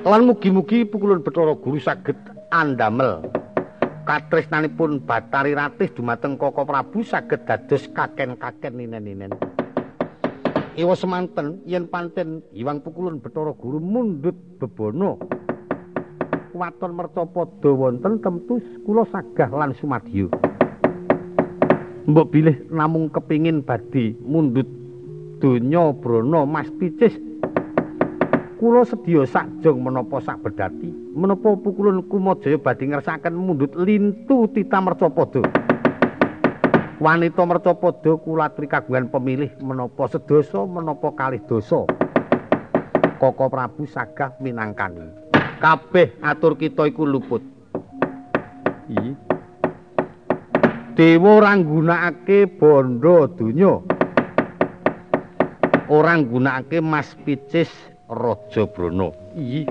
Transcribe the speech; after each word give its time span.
Lan 0.00 0.24
mugi-mugi 0.24 0.88
pukulun 0.88 1.20
Bathara 1.20 1.52
Guru 1.60 1.76
saged 1.76 2.16
andamel 2.48 3.20
katresnanipun 4.08 5.04
Batari 5.04 5.52
Ratih 5.52 5.92
dumateng 5.92 6.40
Koko 6.40 6.64
Prabu 6.64 7.04
saged 7.04 7.44
dados 7.44 7.84
kaken-kaken 7.92 8.80
ninen-ninen. 8.80 9.36
Iwa 10.80 10.96
semanten 10.96 11.60
yen 11.68 11.84
panten 11.84 12.40
Iwang 12.56 12.80
Pukulun 12.80 13.20
Bathara 13.20 13.52
Guru 13.52 13.76
mundhut 13.76 14.40
bebono 14.56 15.20
waton 16.56 16.96
mercapada 16.96 17.68
wonten 17.68 18.24
temtu 18.24 18.56
kula 18.88 19.04
sagah 19.04 19.52
lan 19.52 19.76
sumadyo. 19.76 20.32
Mbok 22.08 22.26
bilih 22.32 22.56
namung 22.72 23.12
kepingin 23.12 23.60
badhe 23.60 24.16
mundhut 24.24 24.66
donya 25.44 25.92
brana 25.92 26.48
Mas 26.48 26.72
Picis 26.80 27.29
kula 28.60 28.84
sedya 28.84 29.24
sakjong 29.24 29.80
menapa 29.80 30.20
sak 30.20 30.44
bedati 30.44 30.92
menapa 31.16 31.56
pukulun 31.56 32.04
kumajaya 32.12 32.60
badhe 32.60 32.92
ngersakaken 32.92 33.32
mundhut 33.32 33.72
lintu 33.72 34.52
tita 34.52 34.84
mercapada. 34.84 35.40
Wanita 37.00 37.40
mercapada 37.48 38.20
kula 38.20 38.52
aturi 38.52 38.68
kagungan 38.68 39.08
pemilih 39.08 39.48
menapa 39.64 40.12
sedasa 40.12 40.60
menapa 40.68 41.08
kalih 41.16 41.40
dosa. 41.48 41.88
Koko 43.16 43.48
Prabu 43.48 43.88
sagah 43.88 44.36
minangkani. 44.44 45.08
Kabeh 45.64 46.20
atur 46.20 46.60
kita 46.60 46.84
iku 46.84 47.08
luput. 47.08 47.40
Iki 48.92 49.12
dewa 51.00 51.40
ora 51.40 51.56
nggunakake 51.56 52.60
bondo 52.60 53.24
donya. 53.24 53.80
Ora 55.88 56.12
nggunakake 56.20 56.84
Mas 56.84 57.16
Picis 57.24 57.89
Raja 58.10 58.66
Brana. 58.66 59.14
Iyi. 59.38 59.70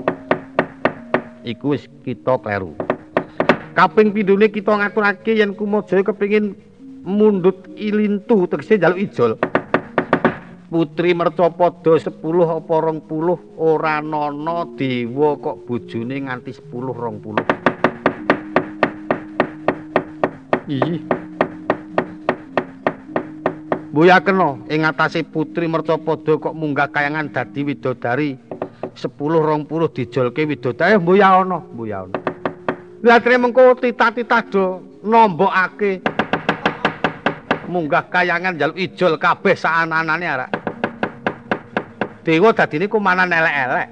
Iku 1.44 1.76
wis 1.76 1.92
kita 2.08 2.40
kleru. 2.40 2.72
Kaping 3.76 4.16
pindhone 4.16 4.48
kita 4.48 4.80
ngaturake 4.80 5.36
yen 5.36 5.52
Kumajaya 5.52 6.08
kepengin 6.08 6.56
mundhut 7.04 7.68
ilintu 7.76 8.48
tegese 8.48 8.80
njaluk 8.80 9.00
ijol. 9.04 9.36
Putri 10.72 11.12
Mercapada 11.12 12.00
10 12.00 12.16
apa 12.48 12.76
20 12.80 13.60
ora 13.60 14.00
nana 14.00 14.64
dewa 14.80 15.36
kok 15.36 15.68
bojone 15.68 16.16
nganti 16.24 16.56
10 16.56 16.96
20. 16.96 17.44
Iyi. 20.70 21.19
Mbuya 23.90 24.22
kena 24.22 24.54
ing 24.70 24.86
atase 24.86 25.26
putri 25.26 25.66
mercapada 25.66 26.38
kok 26.38 26.54
munggah 26.54 26.94
kayangan 26.94 27.34
dadi 27.34 27.66
widodari 27.66 28.38
10 28.94 29.10
20 29.10 29.66
dijolke 29.98 30.46
widodari. 30.46 31.02
Mbuya 31.02 31.42
ana 31.42 31.58
mbuya 31.58 32.06
ana 32.06 32.22
Latre 33.02 33.42
mengko 33.42 33.74
titah-titah 33.82 34.44
do 34.54 34.86
nombokake 35.02 36.06
munggah 37.66 38.06
kayangan 38.14 38.62
njaluk 38.62 38.78
ijol 38.78 39.18
kabeh 39.18 39.58
saananane 39.58 40.28
arak. 40.30 40.52
Dewa 42.22 42.54
dadine 42.54 42.86
kumanan 42.86 43.34
elek-elek. 43.34 43.90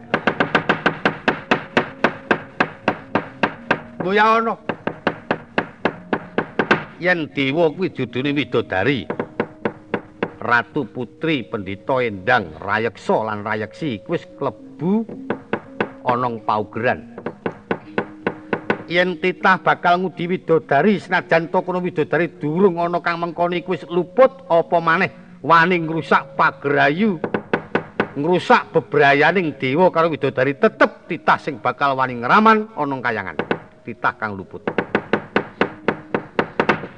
Mbuya 3.98 4.26
ana 4.30 4.54
Yen 7.02 7.34
dewa 7.34 7.74
kuwi 7.74 7.90
dudune 7.90 8.30
widodari 8.30 9.17
Ratu 10.48 10.88
Putri 10.88 11.44
Pendhita 11.44 12.00
Endang 12.00 12.56
Rayeksa 12.64 13.20
lan 13.28 13.44
Rayeksi 13.44 14.00
wis 14.08 14.24
klebu 14.40 15.04
ana 16.08 16.40
paugeran. 16.40 17.20
Yen 18.88 19.20
titah 19.20 19.60
bakal 19.60 20.00
ngudi 20.00 20.32
widodari 20.32 21.04
senajan 21.04 21.52
to 21.52 21.60
kono 21.60 21.84
widodari 21.84 22.32
durung 22.40 22.80
ana 22.80 23.04
kang 23.04 23.20
mengkoni 23.20 23.60
wis 23.68 23.84
luput 23.92 24.48
apa 24.48 24.78
maneh 24.80 25.12
wani 25.44 25.84
ngrusak 25.84 26.40
pagerayu 26.40 27.20
ngrusak 28.16 28.72
bebrayaning 28.72 29.52
dewa 29.60 29.92
karo 29.92 30.08
widodari 30.08 30.56
tetep 30.56 31.12
titah 31.12 31.36
sing 31.44 31.60
bakal 31.60 32.00
wani 32.00 32.24
ngraman 32.24 32.72
ana 32.80 32.96
kayangan 33.04 33.36
titah 33.84 34.16
kang 34.16 34.40
luput. 34.40 34.87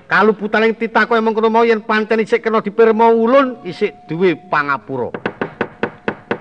Kaluputaning 0.09 0.73
titah 0.73 1.05
kaya 1.05 1.21
mengkono 1.21 1.53
mau 1.53 1.61
yen 1.61 1.85
pancen 1.85 2.25
isik 2.25 2.41
kena 2.41 2.65
dipirma 2.65 3.13
ulun 3.13 3.61
isik 3.61 4.09
duwe 4.09 4.33
pangapura. 4.49 5.13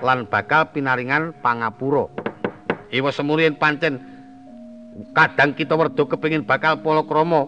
Lan 0.01 0.25
bakal 0.25 0.73
pinaringan 0.73 1.37
pangapura. 1.37 2.09
Iwa 2.89 3.13
semuni 3.13 3.45
yen 3.45 3.61
pancen 3.61 4.01
kadang 5.13 5.53
kita 5.53 5.77
werda 5.77 6.01
kepengin 6.01 6.41
bakal 6.41 6.81
palakrama 6.81 7.45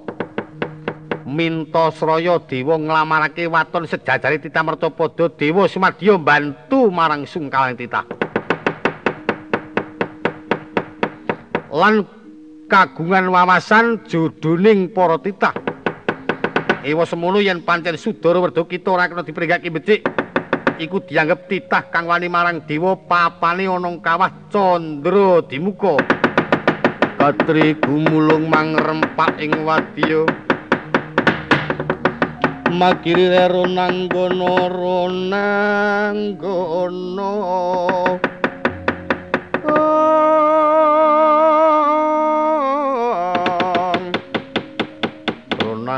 minta 1.25 1.89
sraya 1.89 2.37
dewa 2.45 2.77
nglamarake 2.77 3.49
waton 3.49 3.89
sejajare 3.89 4.37
titah 4.37 4.61
mertapada 4.61 5.25
dewa 5.33 5.65
sumadya 5.65 6.21
bantu 6.21 6.93
marang 6.93 7.25
sungkaling 7.25 7.73
titah. 7.73 8.05
Lan 11.73 12.05
kagungan 12.69 13.25
wawasan 13.33 14.05
jodoning 14.05 14.93
para 14.93 15.17
titah 15.17 15.70
Ewa 16.81 17.05
semono 17.05 17.37
yen 17.37 17.61
pancen 17.61 17.93
Sudara 17.93 18.41
Werda 18.41 18.65
kita 18.65 18.89
ora 18.89 19.05
kena 19.05 19.21
dipringgake 19.21 19.69
becik. 19.69 20.01
Iku 20.81 21.05
dianggep 21.05 21.45
titah 21.45 21.93
kang 21.93 22.09
wani 22.09 22.25
marang 22.25 22.65
dewa 22.65 22.97
papane 22.97 23.69
ana 23.69 24.01
kawah 24.01 24.49
Candra 24.49 25.45
Dimuka. 25.45 26.01
Katri 27.21 27.77
gumulung 27.77 28.49
mangrempak 28.49 29.37
ing 29.37 29.61
wadya. 29.61 30.25
Makiri 32.73 33.29
rero 33.29 33.69
nanggono 33.69 34.65
ronanggono. 34.73 36.01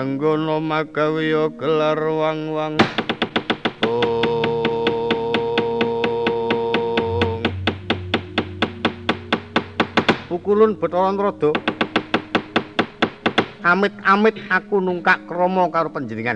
Anggana 0.03 0.59
magawiya 0.59 1.47
gelar 1.56 1.96
wang-wang. 1.96 2.75
Pukulun 10.28 10.75
Bathara 10.75 11.08
Antrada 11.08 11.56
Amit-amit 13.63 14.44
aku 14.52 14.84
nungkak 14.84 15.24
krama 15.24 15.72
karo 15.72 15.88
panjenengan. 15.88 16.36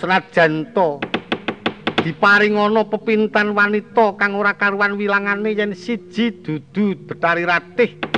Senajan 0.00 0.72
to 0.72 1.04
diparing 2.00 2.56
ana 2.56 2.88
pepintan 2.88 3.52
wanita 3.52 4.16
kang 4.16 4.40
ora 4.40 4.56
karuan 4.56 4.96
wilangane 4.96 5.52
yen 5.52 5.76
siji 5.76 6.32
dudu 6.32 6.96
Betari 6.96 7.44
Ratih 7.44 8.13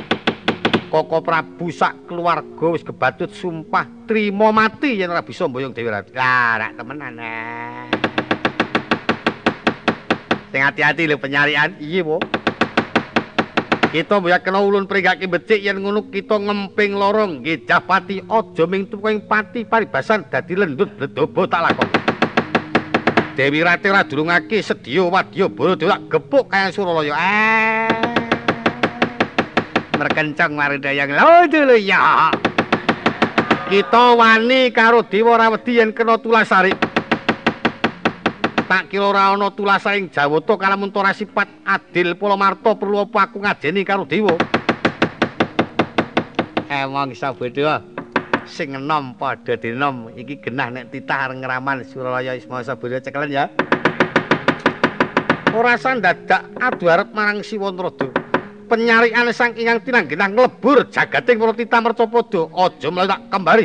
Koko 0.86 1.18
Prabu 1.18 1.66
sak 1.74 2.06
keluarga 2.06 2.66
wis 2.70 2.86
kebatut 2.86 3.34
sumpah 3.34 4.06
trima 4.06 4.54
mati 4.54 4.94
yen 4.94 5.10
ora 5.10 5.26
bisa 5.26 5.50
mboyong 5.50 5.74
Dewi 5.74 5.90
Rati. 5.90 6.14
Lah, 6.14 6.62
rak 6.62 6.72
temenan. 6.78 7.18
Eh. 7.18 7.86
Sing 10.54 10.62
hati-hati 10.62 11.10
lho 11.10 11.18
penyarian. 11.18 11.74
Iya, 11.82 12.06
Po. 12.06 12.22
Kita 13.90 14.18
mboyak 14.22 14.46
kena 14.46 14.62
ulun 14.62 14.86
pringgake 14.86 15.26
becik 15.26 15.58
yen 15.58 15.82
ngono 15.82 16.06
kita 16.10 16.38
ngemping 16.38 16.94
lorong 16.94 17.42
nggih 17.42 17.66
Japati 17.66 18.22
aja 18.22 18.64
ming 18.66 18.86
tuwing 18.86 19.26
pati 19.26 19.66
paribasan 19.66 20.26
dadi 20.30 20.54
lendut 20.54 20.94
bledobo 20.94 21.50
tak 21.50 21.66
lakon. 21.66 21.88
Dewi 23.34 23.60
Rati 23.60 23.86
ora 23.90 24.06
durungake 24.06 24.62
sedya 24.62 25.02
wadya 25.06 25.50
boro 25.50 25.74
tak 25.74 26.06
gepuk 26.08 26.46
kaya 26.46 26.70
Suralaya. 26.70 27.14
Eh. 27.18 28.15
Merkencang 29.96 30.52
mari 30.52 30.76
dayang 30.76 31.10
lho 31.16 31.76
ya 31.80 32.30
kita 33.66 34.14
wani 34.14 34.70
karo 34.70 35.02
dewa 35.02 35.40
rawedi 35.40 35.82
yen 35.82 35.90
kena 35.90 36.20
tulasari 36.20 36.96
tak 38.66 38.90
kira 38.90 39.14
ora 39.14 39.30
ana 39.30 39.54
tulasaing 39.54 40.10
jawata 40.10 40.58
kalamun 40.58 40.90
ora 40.90 41.14
sifat 41.14 41.46
adil 41.62 42.18
pola 42.18 42.34
marta 42.34 42.74
perlu 42.74 43.06
apa 43.06 43.30
aku 43.30 43.38
ngajeni 43.38 43.86
karo 43.86 44.02
dewa? 44.02 44.34
Emang 46.66 47.14
sabeda 47.14 47.78
sing 48.42 48.74
enom 48.74 49.14
padha 49.14 49.54
dinom. 49.54 50.10
Iki 50.18 50.42
genah 50.42 50.74
nek 50.74 50.90
titah 50.90 51.30
ngraman 51.30 51.86
suralaya 51.86 52.34
isma 52.34 52.66
sabeda 52.66 52.98
cekelen 52.98 53.30
ya. 53.30 53.46
Ora 55.54 55.78
sandadak 55.78 56.50
adu 56.58 56.90
arep 56.90 57.14
marang 57.14 57.46
siwantrada 57.46 58.10
penyarian 58.66 59.30
sang 59.30 59.54
ingang 59.54 59.80
tinanggenah 59.80 60.28
nglebur 60.30 60.90
jagating 60.90 61.38
para 61.38 61.54
titah 61.54 61.80
mercapada 61.80 62.42
aja 62.52 62.88
mletak 62.90 63.20
kembali 63.30 63.64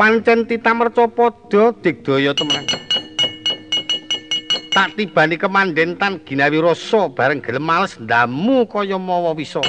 Pancen 0.00 0.48
titamerca 0.48 1.04
padha 1.12 1.76
digdaya 1.84 2.32
temen. 2.32 2.64
tak 4.72 4.96
tibani 4.96 5.36
kemandentan 5.36 6.24
ginawi 6.24 6.56
rasa 6.56 7.12
bareng 7.12 7.44
gelem 7.44 7.68
males 7.68 8.00
ndamu 8.00 8.64
kaya 8.64 8.96
mawa 8.96 9.36
wisa 9.36 9.60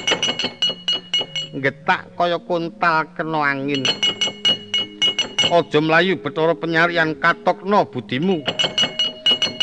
getak 1.60 2.16
kaya 2.16 2.39
kuntal 2.48 3.12
kena 3.12 3.44
angin. 3.44 3.83
Aja 5.51 5.80
mlayu 5.83 6.16
betara 6.16 6.56
penyarian 6.56 7.12
katokno 7.19 7.84
budimu. 7.92 8.39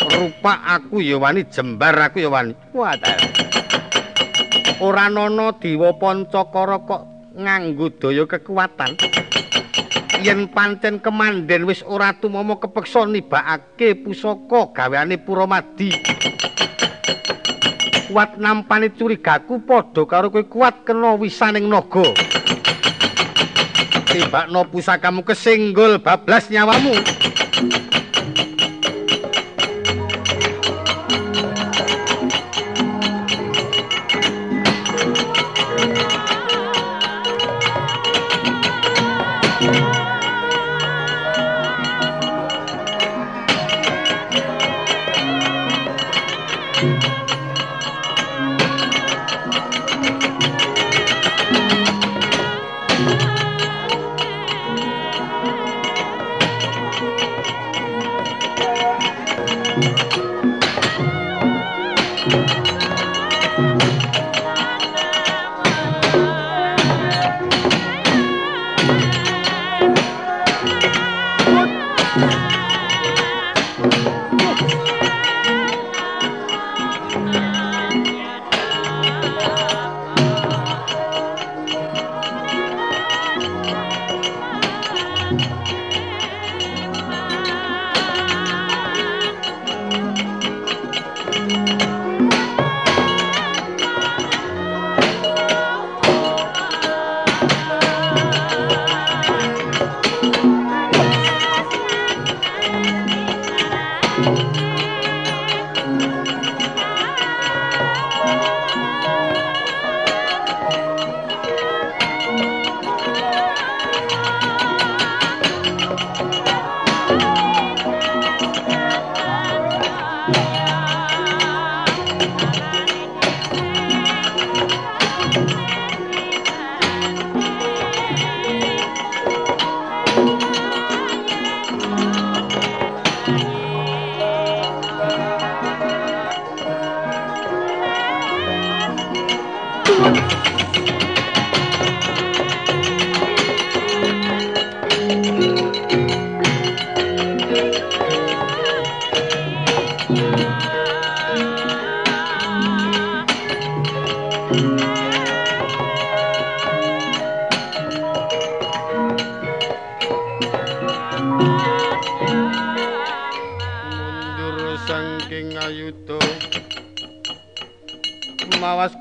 Rupa 0.04 0.52
aku 0.68 1.00
ya 1.00 1.16
wani 1.16 1.48
jembar 1.48 1.96
aku 1.96 2.20
ya 2.20 2.28
wani. 2.28 2.52
Wadal 2.76 3.16
ora 4.84 5.08
ana 5.08 5.48
diwa 5.56 5.96
pancakara 5.96 6.76
kok 6.84 7.02
nganggo 7.40 7.88
daya 7.88 8.28
kekuatan 8.28 9.00
yen 10.22 10.48
pancen 10.50 10.98
kemanden 11.00 11.64
wis 11.66 11.84
ora 11.86 12.12
tumama 12.12 12.58
kepeksa 12.58 13.06
nibakake 13.06 13.94
pusaka 14.02 14.72
gaweane 14.74 15.16
Puramadi. 15.18 15.90
Kuat 18.08 18.40
nampani 18.40 18.88
curigaku 18.96 19.60
padha 19.68 20.02
karo 20.08 20.32
kowe 20.32 20.42
kuat 20.48 20.82
kena 20.86 21.12
wisaning 21.20 21.68
naga. 21.68 22.08
Tibakno 24.08 24.64
pusakamu 24.72 25.20
kesinggol 25.22 26.00
bablas 26.00 26.48
nyawamu. 26.48 26.96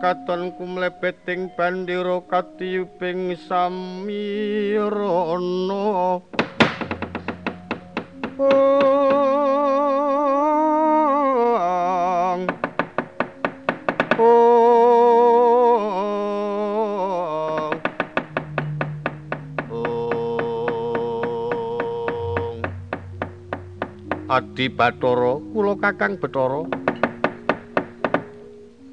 Katon 0.07 0.55
kumlebeting 0.55 1.51
bandira 1.59 2.23
katiyuping 2.31 3.35
samirana. 3.43 5.03
Adi 24.27 24.71
Bathara, 24.71 25.35
kula 25.51 25.75
Kakang 25.83 26.15
Bathara. 26.15 26.86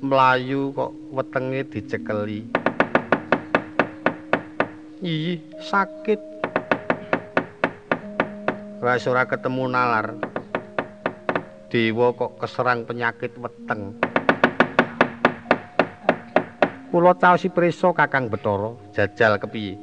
Mlayu 0.04 0.68
kok 0.76 0.92
wetenge 1.16 1.64
dicekeli. 1.64 2.44
Ih, 5.00 5.40
sakit. 5.64 6.20
Wes 8.84 9.08
ora 9.08 9.25
ketemu 9.25 9.64
nalar. 9.64 10.12
Dewa 11.73 12.12
kok 12.12 12.37
keserang 12.37 12.84
penyakit 12.84 13.32
weteng. 13.40 13.96
Kula 16.92 17.16
caosi 17.16 17.49
prisa 17.49 17.96
Kakang 17.96 18.28
Bathara, 18.28 18.76
jajal 18.92 19.40
kepiye? 19.40 19.80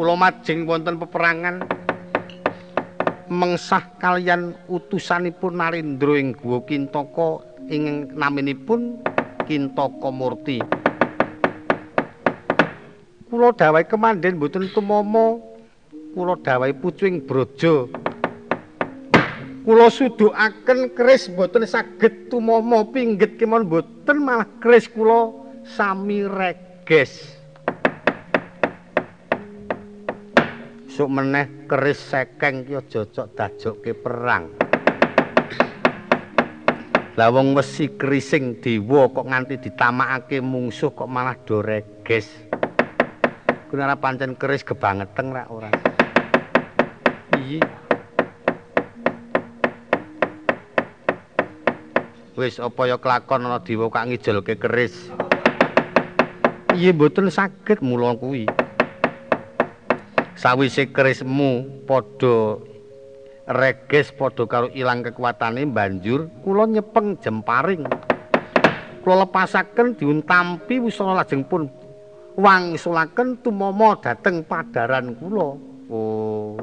Kula 0.00 0.16
majeng 0.16 0.64
wonten 0.64 0.96
peperangan 0.96 1.60
mengsah 3.28 3.84
kalian 4.00 4.56
utusanipun 4.72 5.60
Narendra 5.60 6.16
ing 6.16 6.32
Guwa 6.32 6.64
Kintaka 6.64 7.53
ing 7.68 8.12
naminipun 8.12 9.00
Kintaka 9.44 10.08
Murti. 10.08 10.58
Kula 13.28 13.50
dawuh 13.52 13.84
kemanden 13.84 14.38
mboten 14.38 14.70
tumama. 14.72 15.42
Kula 16.14 16.38
dawuh 16.40 16.70
pucuing 16.78 17.24
braja. 17.24 17.90
Kula 19.64 19.88
sudukaken 19.88 20.92
keris 20.92 21.32
mboten 21.32 21.64
saged 21.64 22.28
tumama 22.28 22.84
pinggit 22.88 23.40
kemawon 23.40 23.68
mboten 23.68 24.16
malah 24.20 24.48
keris 24.60 24.88
kula 24.88 25.32
sami 25.64 26.24
reges. 26.24 27.36
Sok 30.94 31.10
meneh 31.10 31.66
keris 31.66 31.98
sekeng 31.98 32.62
ki 32.62 32.78
aja 32.78 33.02
cocok 33.02 33.26
dajokke 33.34 33.92
perang. 33.98 34.63
Lah 37.14 37.30
wong 37.30 37.54
wesi 37.54 37.94
krising 37.94 38.58
dewa 38.58 39.06
kok 39.06 39.30
nganti 39.30 39.62
ditamakake 39.62 40.42
mungsuh 40.42 40.90
kok 40.90 41.06
malah 41.06 41.38
do 41.46 41.62
reges. 41.62 42.26
Kuwi 43.70 43.78
ora 43.78 43.94
pancen 43.94 44.34
keris 44.34 44.66
gebangeteng 44.66 45.30
ra 45.30 45.46
ora. 45.46 45.70
Iyi. 47.38 47.62
Wis 52.34 52.58
apa 52.58 52.82
ya 52.90 52.98
kelakon 52.98 53.46
ana 53.46 53.62
dewa 53.62 53.86
kok 53.94 54.10
ngijolke 54.10 54.58
keris. 54.58 55.14
Iya 56.74 56.90
mboten 56.90 57.30
saged 57.30 57.78
mula 57.78 58.18
kuwi. 58.18 58.50
sawise 60.34 60.90
kerismu 60.92 61.62
padha 61.88 62.58
reges 63.44 64.08
padha 64.16 64.48
karo 64.48 64.72
ilang 64.72 65.04
kekuatane 65.04 65.68
banjur 65.68 66.32
kula 66.40 66.64
nyepeng 66.64 67.20
jemparing 67.20 67.84
kula 69.04 69.28
lepasaken 69.28 70.00
diuntampi 70.00 70.80
wisana 70.80 71.20
lajeng 71.20 71.44
pun. 71.44 71.68
Wangsulaken 72.34 73.44
tumama 73.44 74.00
dhateng 74.00 74.42
padaran 74.48 75.12
kula. 75.20 75.60
Oh. 75.92 76.56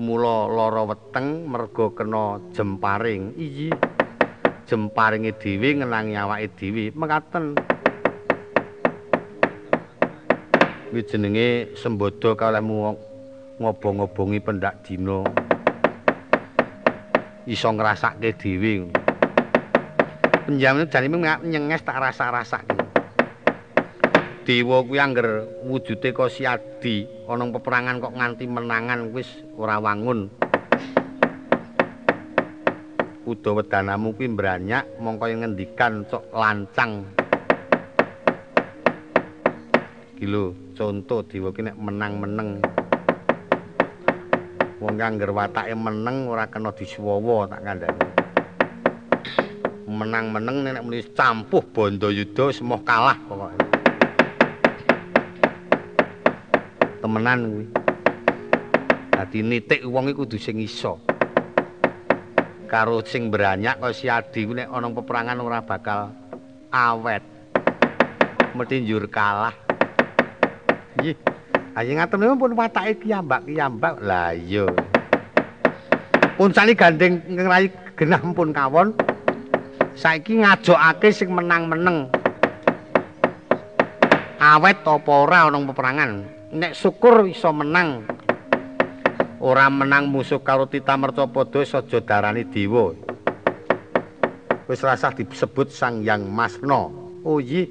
Mula 0.00 0.48
lara 0.48 0.88
weteng 0.88 1.46
merga 1.46 1.92
kena 1.92 2.40
jemparing 2.56 3.36
iyi 3.36 3.70
jemparinge 4.64 5.36
dhewe 5.36 5.84
ngenangi 5.84 6.16
awake 6.16 6.48
dhewe. 6.56 6.84
Mekaten. 6.96 7.60
Kuwi 10.88 11.04
jenenge 11.04 11.76
sembodo 11.76 12.32
kalemu 12.34 12.96
ngobong-ngobongi 13.60 14.38
pendak 14.40 14.80
dina. 14.86 15.20
Iso 17.44 17.68
ngrasake 17.74 18.32
dhewe. 18.38 18.88
Penjamane 20.46 20.88
janime 20.88 21.16
nyenges 21.42 21.82
tak 21.82 21.98
rasa-rasake 21.98 22.82
dewa 24.42 24.82
kuwi 24.82 24.98
angger 24.98 25.46
wujude 25.62 26.10
kok 26.10 26.26
siadi 26.26 27.06
ana 27.30 27.46
peperangan 27.46 28.02
kok 28.02 28.14
nganti 28.18 28.44
menangan 28.50 29.14
wis 29.14 29.30
ora 29.54 29.78
wangun. 29.78 30.26
Uda 33.22 33.50
wedanamu 33.54 34.18
kuwi 34.18 34.34
mbranyak 34.34 34.98
mongko 34.98 35.30
ngendikan 35.30 36.02
cok 36.10 36.34
lancang. 36.34 37.06
Iki 40.18 40.26
conto 40.74 41.22
dewa 41.26 41.54
ki 41.54 41.62
nek 41.62 41.78
menang-meneng 41.78 42.81
wong 44.82 44.98
kang 44.98 45.14
ngger 45.14 45.30
watake 45.30 45.78
meneng 45.78 46.26
ora 46.26 46.50
kena 46.50 46.74
disuwawa 46.74 47.46
tak 47.46 47.62
kandhani. 47.62 48.02
Menang-meneng 49.86 50.56
nek 50.66 50.82
muni 50.82 51.06
campuh 51.14 51.62
bondo 51.70 52.10
yuda 52.10 52.50
semoh 52.50 52.82
kalah 52.82 53.14
pokoke. 53.30 53.56
Temenan 56.98 57.38
kuwi. 57.46 57.64
Dadi 59.14 59.38
nitik 59.46 59.80
wong 59.86 60.10
iku 60.10 60.26
kudu 60.26 60.42
sing 60.42 60.58
iso. 60.58 60.98
Karo 62.66 63.04
sing 63.06 63.30
beranyak 63.30 63.78
kaya 63.78 63.94
si 63.94 64.10
Adi 64.10 64.48
nek 64.50 64.66
ana 64.66 64.90
peperangan 64.90 65.38
ora 65.38 65.62
bakal 65.62 66.10
awet. 66.74 67.22
Mesti 68.58 68.82
njur 68.82 69.06
kalah. 69.06 69.54
Nggih. 70.98 71.31
Ayo 71.72 71.96
ngaten 71.96 72.36
pun 72.36 72.52
watake 72.52 73.00
kiyambak-kiyambak. 73.00 73.96
Lah 74.04 74.36
iya. 74.36 74.68
Pun 76.36 76.52
sali 76.52 76.76
gandeng 76.76 77.24
ngrai 77.24 77.72
genah 77.96 78.20
pun 78.20 78.52
kawon. 78.52 78.92
Saiki 79.96 80.44
ngajokake 80.44 81.08
sing 81.08 81.32
menang-meneng. 81.32 82.12
Awet 84.36 84.84
apa 84.84 85.12
ora 85.12 85.48
ana 85.48 85.64
peperangan. 85.64 86.10
Nek 86.52 86.76
syukur 86.76 87.24
iso 87.24 87.48
menang. 87.56 88.04
Ora 89.40 89.72
menang 89.72 90.12
musuh 90.12 90.44
karo 90.44 90.68
Tita 90.68 91.00
Mercapada 91.00 91.64
saja 91.64 92.04
darani 92.04 92.44
dewa. 92.44 92.92
Wis 94.68 94.84
rasah 94.84 95.16
disebut 95.16 95.72
Sang 95.72 96.04
Yang 96.04 96.28
Masna. 96.28 96.92
Oh 97.24 97.40
iya. 97.40 97.64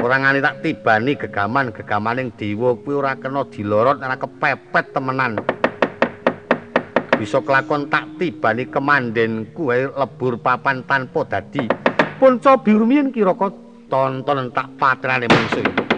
Ora 0.00 0.16
ngani 0.16 0.40
tak 0.40 0.64
tibani 0.64 1.12
gegaman 1.12 1.76
gegamaning 1.76 2.32
dewa 2.32 2.72
kuwi 2.80 2.94
ora 2.96 3.12
kena 3.20 3.44
dilorot 3.52 4.00
ora 4.00 4.16
kepepet 4.16 4.86
temenan. 4.96 5.32
Bisa 7.20 7.44
kelakon 7.44 7.92
tak 7.92 8.16
tibani 8.16 8.64
kemandenku 8.72 9.68
wae 9.68 9.84
lebur 9.92 10.40
papan 10.40 10.80
tanpa 10.88 11.28
dadi. 11.28 11.68
Pun 12.16 12.40
cobi 12.40 12.72
rumiyin 12.72 13.12
kira 13.12 13.36
tonton 13.92 14.48
tak 14.56 14.68
patrane 14.80 15.28
mungsuh 15.28 15.89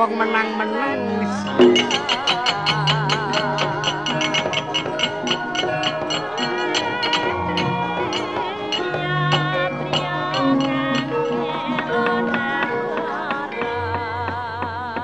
wong 0.00 0.16
menang-menang 0.16 1.00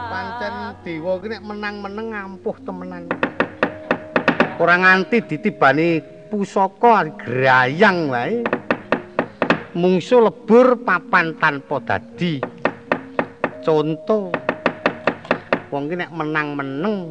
pancen 0.08 0.54
dewa 0.80 1.20
ki 1.20 1.28
nek 1.28 1.42
menang-meneng 1.44 2.06
ampuh 2.16 2.56
temenan. 2.64 3.04
Ora 4.56 4.80
nganti 4.80 5.20
ditibani 5.28 6.00
pusaka 6.32 7.04
grayang 7.20 8.08
wae. 8.08 8.40
Mungsu 9.76 10.24
lebur 10.24 10.80
papan 10.88 11.36
tanpa 11.36 11.84
dadi. 11.84 12.40
Conto 13.60 14.45
wong 15.76 15.92
ki 15.92 15.96
nek 16.00 16.08
menang-meneng 16.08 17.04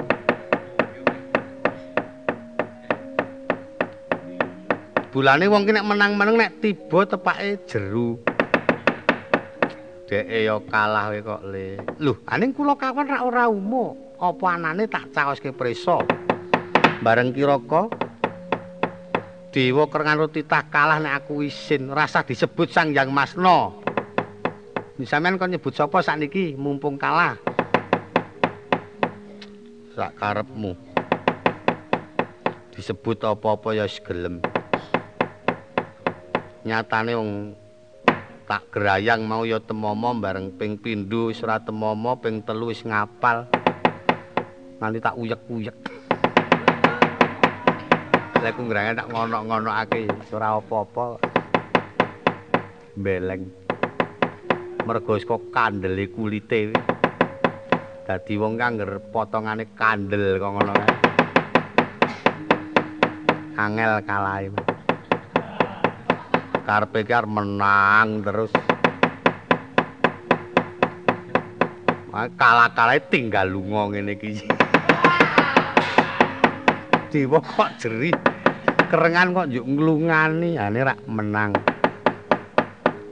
bulane 5.14 5.46
wong 5.46 5.70
ki 5.70 5.72
nek 5.78 5.86
menang-meneng 5.86 6.34
nek 6.34 6.52
tiba 6.66 7.06
tepake 7.06 7.62
jeru. 7.70 8.18
Deke 10.10 10.50
ya 10.50 10.58
kalah 10.66 11.14
we 11.14 11.22
kok 11.22 11.46
le. 11.46 11.78
Lho 12.02 12.18
aning 12.26 12.58
kula 12.58 12.74
kawan 12.74 13.06
ra 13.06 13.22
ora 13.22 13.46
umo 13.46 14.18
apa 14.18 14.58
anane 14.58 14.90
tak 14.90 15.14
caoske 15.14 15.54
prisa 15.54 16.02
bareng 17.06 17.38
kiraka 17.38 17.86
dewa 19.54 19.86
kerengan 19.94 20.26
titah 20.34 20.66
kalah 20.74 20.98
nek 20.98 21.22
aku 21.22 21.46
isin. 21.46 21.94
Rasa 21.94 22.26
disebut 22.26 22.74
Sang 22.74 22.98
Yang 22.98 23.14
Masna 23.14 23.70
sampean 25.06 25.38
kok 25.38 25.54
nyebut 25.54 25.78
sapa 25.78 26.02
sakniki? 26.02 26.58
Mumpung 26.58 26.98
kalah 26.98 27.38
sak 29.96 30.12
karepmu. 30.20 30.76
Disebut 32.76 33.24
apa-apa 33.24 33.72
ya 33.72 33.88
gelem. 33.88 34.44
Nyatane 36.68 37.16
wong 37.16 37.32
tak 38.44 38.68
gerayang 38.76 39.24
mau 39.24 39.48
ya 39.48 39.64
temomo 39.64 40.12
bareng 40.20 40.52
ping 40.60 40.76
pindho 40.76 41.32
wis 41.32 41.40
ora 41.48 41.64
temomo 41.64 42.20
ping 42.20 42.44
telu 42.44 42.76
wis 42.76 42.84
ngapal. 42.84 43.48
Nanti 44.84 45.00
tak 45.00 45.16
uyek-uyek. 45.16 45.78
Lek 48.44 48.54
ku 48.60 48.68
ngrange 48.68 49.00
tak 49.00 49.08
ngono-ngonokake 49.16 50.12
ora 50.36 50.60
apa-apa. 50.60 51.24
Beleng 53.00 53.48
mergo 54.86 55.18
kok 55.18 55.50
kandele 55.50 56.06
kulite 56.14 56.70
dadi 58.06 58.38
wong 58.38 58.54
kang 58.62 58.78
potongane 59.10 59.66
kandel 59.74 60.38
kok 60.38 60.52
ngono 60.54 60.74
kae 60.78 60.94
angel 63.58 63.98
kalahe 64.06 64.54
karepe 66.66 67.06
ki 67.06 67.14
menang 67.30 68.26
terus. 68.26 68.50
Kalah-kalahe 72.16 73.06
tinggal 73.12 73.52
lunga 73.52 73.92
ngene 73.92 74.18
iki. 74.18 74.42
Dewa 77.12 77.40
kok 77.44 77.70
jeri. 77.78 78.10
Kerengan 78.86 79.36
kok 79.36 79.50
njuk 79.52 79.66
nglungani, 79.68 80.56
ane 80.56 80.80
rak 80.80 81.00
menang. 81.06 81.52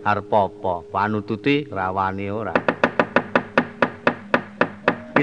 Arep 0.08 0.32
apa? 0.32 0.74
Panututi 0.88 1.68
rawani 1.68 2.28
ora. 2.32 2.73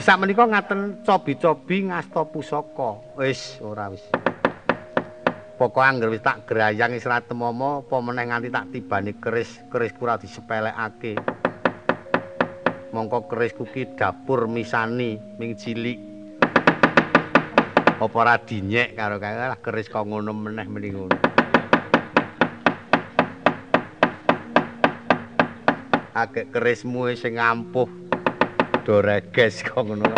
Bisa 0.00 0.16
menika 0.16 0.48
ngaten 0.48 1.04
cobi-cobi 1.04 1.92
ngasta 1.92 2.24
pusaka. 2.24 3.20
Wis 3.20 3.60
ora 3.60 3.92
wis. 3.92 4.00
Pokok 5.60 5.84
angger 5.84 6.08
wis 6.08 6.24
tak 6.24 6.48
grayang 6.48 6.96
wis 6.96 7.04
ra 7.04 7.20
temomo 7.20 7.84
apa 7.84 8.00
meneh 8.00 8.24
nganti 8.32 8.48
tak 8.48 8.72
tibani 8.72 9.12
keris, 9.20 9.60
keris 9.68 9.92
kura 9.92 10.16
disepelekake. 10.16 11.20
Mongko 12.96 13.28
kerisku 13.28 13.68
ki 13.68 13.92
dapur 13.92 14.48
misani 14.48 15.20
ming 15.36 15.52
cilik. 15.60 16.00
Apa 18.00 18.16
ora 18.16 18.40
dinyek 18.40 18.96
karo 18.96 19.20
kae 19.20 19.36
lah 19.36 19.60
keris 19.60 19.92
kok 19.92 20.08
ngono 20.08 20.32
meneh 20.32 20.64
mending 20.64 20.96
ngono. 20.96 21.18
Agek 26.16 26.56
kerismu 26.56 27.12
sing 27.12 27.36
ampuh 27.36 28.09
do 28.90 28.98
reges 28.98 29.62
kok 29.62 29.86
ngono. 29.86 30.10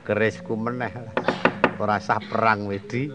Kerisku 0.00 0.56
meneh 0.56 0.88
ora 1.76 2.00
sah 2.00 2.16
perang 2.16 2.64
wedi. 2.64 3.12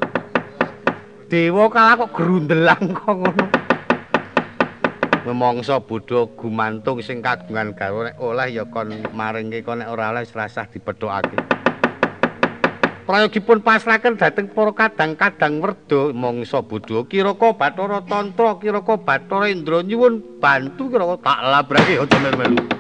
Dewa 1.26 1.66
kalah 1.74 2.06
kok 2.06 2.14
grundelang 2.14 2.94
kok 2.94 3.16
ngono. 3.18 3.46
Memangsa 5.26 5.82
bodho 5.82 6.30
gumantung 6.38 7.02
sing 7.02 7.26
kagungan 7.26 7.74
gawe 7.74 8.14
nek 8.14 8.22
oleh 8.22 8.54
ya 8.54 8.70
kon 8.70 9.02
maringke 9.18 9.66
kon 9.66 9.82
nek 9.82 9.90
ora 9.90 10.14
oleh 10.14 10.30
rasah 10.30 10.70
dipethokake. 10.70 11.58
Prayogipun 13.10 13.66
pasrahaken 13.66 14.14
dhateng 14.22 14.54
para 14.54 14.78
kadang-kadang 14.78 15.58
werda 15.58 16.14
mangsa 16.14 16.62
bodho 16.62 17.10
kiraka 17.10 17.50
Bathara 17.58 18.06
Tantra 18.06 18.62
kiraka 18.62 18.94
Bathara 19.02 19.50
Indra 19.50 19.82
nyuwun 19.82 20.38
bantu 20.38 20.86
kiraka 20.94 21.18
tak 21.26 21.40
labrake 21.50 21.98
aja 21.98 22.18
melu-melu. 22.22 22.77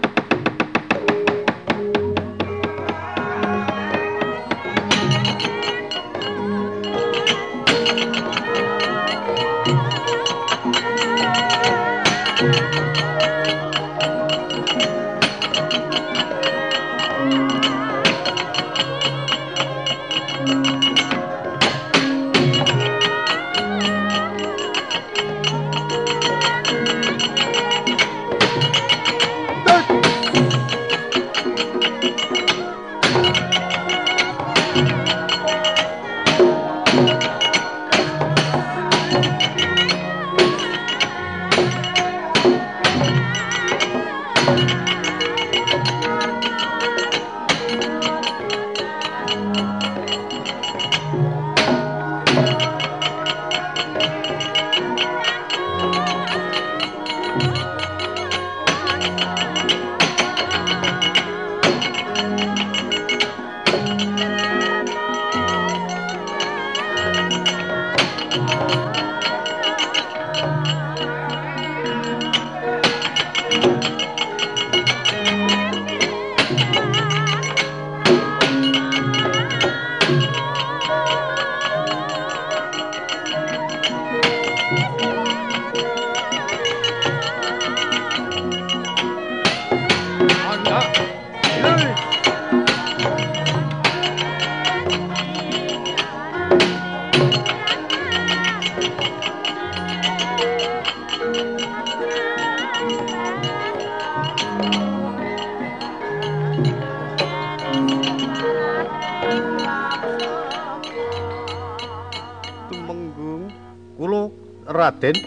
Raden 115.07 115.23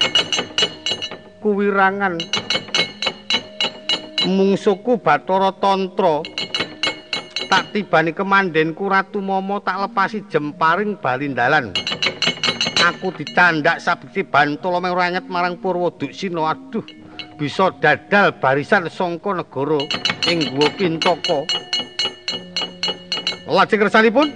kuwirangan 1.41 2.21
mungsuku 4.29 5.01
Bathara 5.01 5.57
Tantra 5.57 6.21
tak 7.49 7.73
tibani 7.73 8.13
kemandenku 8.13 8.93
Ratu 8.93 9.25
Momo 9.25 9.65
tak 9.65 9.81
lepasi 9.89 10.21
jemparing 10.29 11.01
balindalan. 11.01 11.73
Aku 12.81 13.13
dicandak 13.17 13.81
sabukti 13.81 14.21
bantolo 14.21 14.85
menguranget 14.85 15.25
marang 15.33 15.57
Purwo 15.57 15.93
Duksino. 15.97 16.45
Aduh, 16.45 16.85
bisa 17.41 17.73
dadal 17.81 18.37
barisan 18.37 18.89
songko 18.93 19.33
negoro 19.37 19.81
ing 20.29 20.45
gua 20.57 20.69
pintoko. 20.77 21.49
Lajeng 23.51 23.81
kersanipun, 23.83 24.29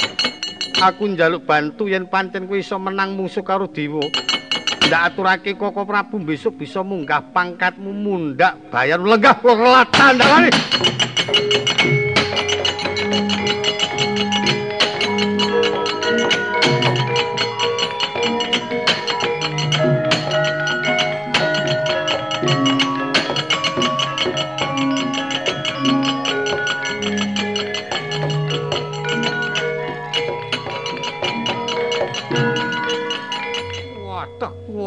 aku 0.80 1.02
njaluk 1.12 1.46
bantu 1.46 1.86
yen 1.88 2.08
pancen 2.08 2.48
kuwi 2.50 2.64
iso 2.64 2.76
menang 2.80 3.14
musuh 3.16 3.46
karo 3.46 3.68
Dewa. 3.70 4.02
Ndak 4.84 5.00
aturake 5.16 5.56
Koko 5.56 5.88
Prabu 5.88 6.20
besok 6.20 6.60
bisa 6.60 6.84
munggah 6.84 7.24
pangkatmu 7.32 7.88
mundak 7.88 8.68
bayar 8.68 9.00
lenggah 9.00 9.40
lelatan 9.40 10.20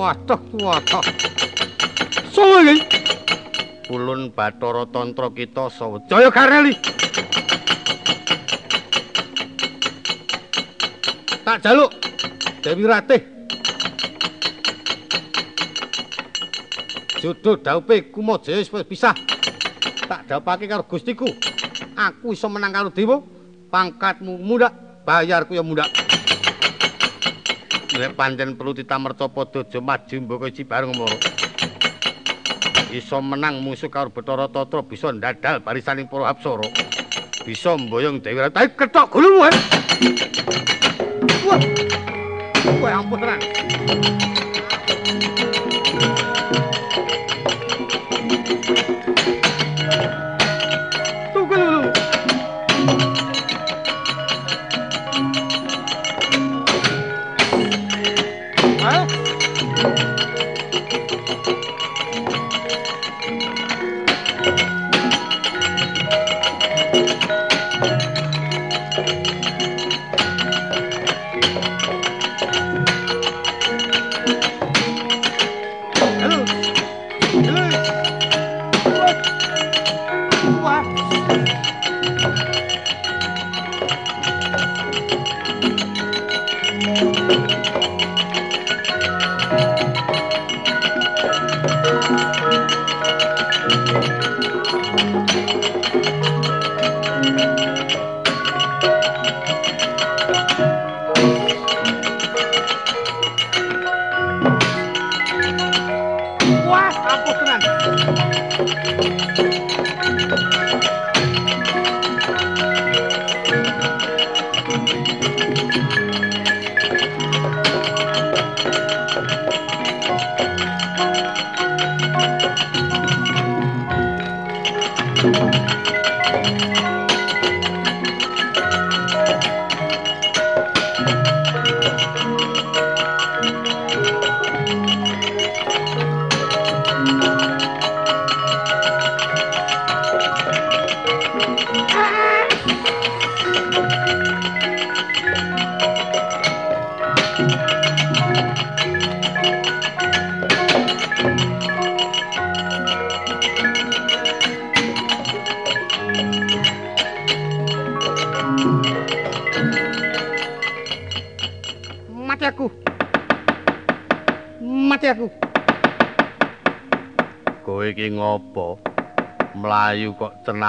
Waduh, 0.07 0.39
waduh. 0.63 1.03
Sopo 2.31 2.63
iki? 2.63 2.79
Ulun 3.91 4.31
Bathara 4.31 4.87
Tantra 4.87 5.27
kita 5.35 5.67
Sawjaya 5.67 6.31
Garneli. 6.31 6.71
Tak 11.43 11.59
jaluk 11.59 11.91
Dewi 12.63 12.87
Ratih. 12.87 13.19
Jodoh 17.19 17.59
daupe 17.59 18.07
Kumajaya 18.07 18.63
wis 18.63 18.71
pisah. 18.87 19.11
Tak 20.07 20.23
dapake 20.23 20.71
karo 20.71 20.87
Gustiku. 20.87 21.27
Aku 21.99 22.31
iso 22.31 22.47
menang 22.47 22.71
karo 22.71 22.95
Dewa. 22.95 23.19
Pangkatmu 23.67 24.39
muda, 24.39 24.71
bayarku 25.03 25.51
ya 25.51 25.67
muda. 25.67 26.06
Nek 27.97 28.13
pancen 28.13 28.53
perlu 28.53 28.77
ditamerca 28.77 29.25
padha 29.27 29.65
aja 29.65 29.79
maju 29.81 30.15
mboko 30.21 30.45
iki 30.47 30.63
bareng 30.63 30.93
ngono. 30.93 31.17
Iso 32.93 33.19
menang 33.19 33.60
musuh 33.60 33.91
karo 33.91 34.07
Bathara 34.07 34.47
Tatra 34.47 34.79
bisa 34.79 35.12
ndadal 35.12 35.60
barisaning 35.60 36.07
para 36.07 36.31
apsara. 36.31 36.63
Bisa 37.43 37.75
mboyong 37.75 38.23
Dewi 38.23 38.39
Rata. 38.39 38.63
Ketok 38.63 39.12
gulumu. 39.12 39.43
Wah. 39.43 39.51
Wah 42.79 43.03
ampun 43.03 43.19
tenan. 43.19 43.39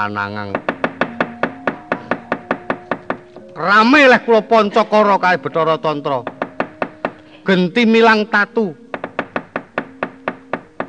Kok 0.09 0.17
cenanangang. 0.17 0.51
Rame 3.53 4.01
leh 4.09 4.21
kula 4.25 4.41
Pancakara 4.41 5.21
kae 5.21 5.37
Bathara 5.37 5.77
Tantra. 5.77 6.25
Genti 7.45 7.85
milang 7.85 8.25
tatu. 8.33 8.73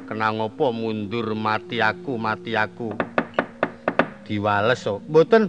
Kenang 0.08 0.42
apa 0.42 0.66
mundur 0.72 1.36
mati 1.36 1.84
aku, 1.84 2.16
mati 2.16 2.56
aku. 2.56 2.96
Diwales 4.24 4.88
kok. 4.88 5.04
Mboten 5.10 5.44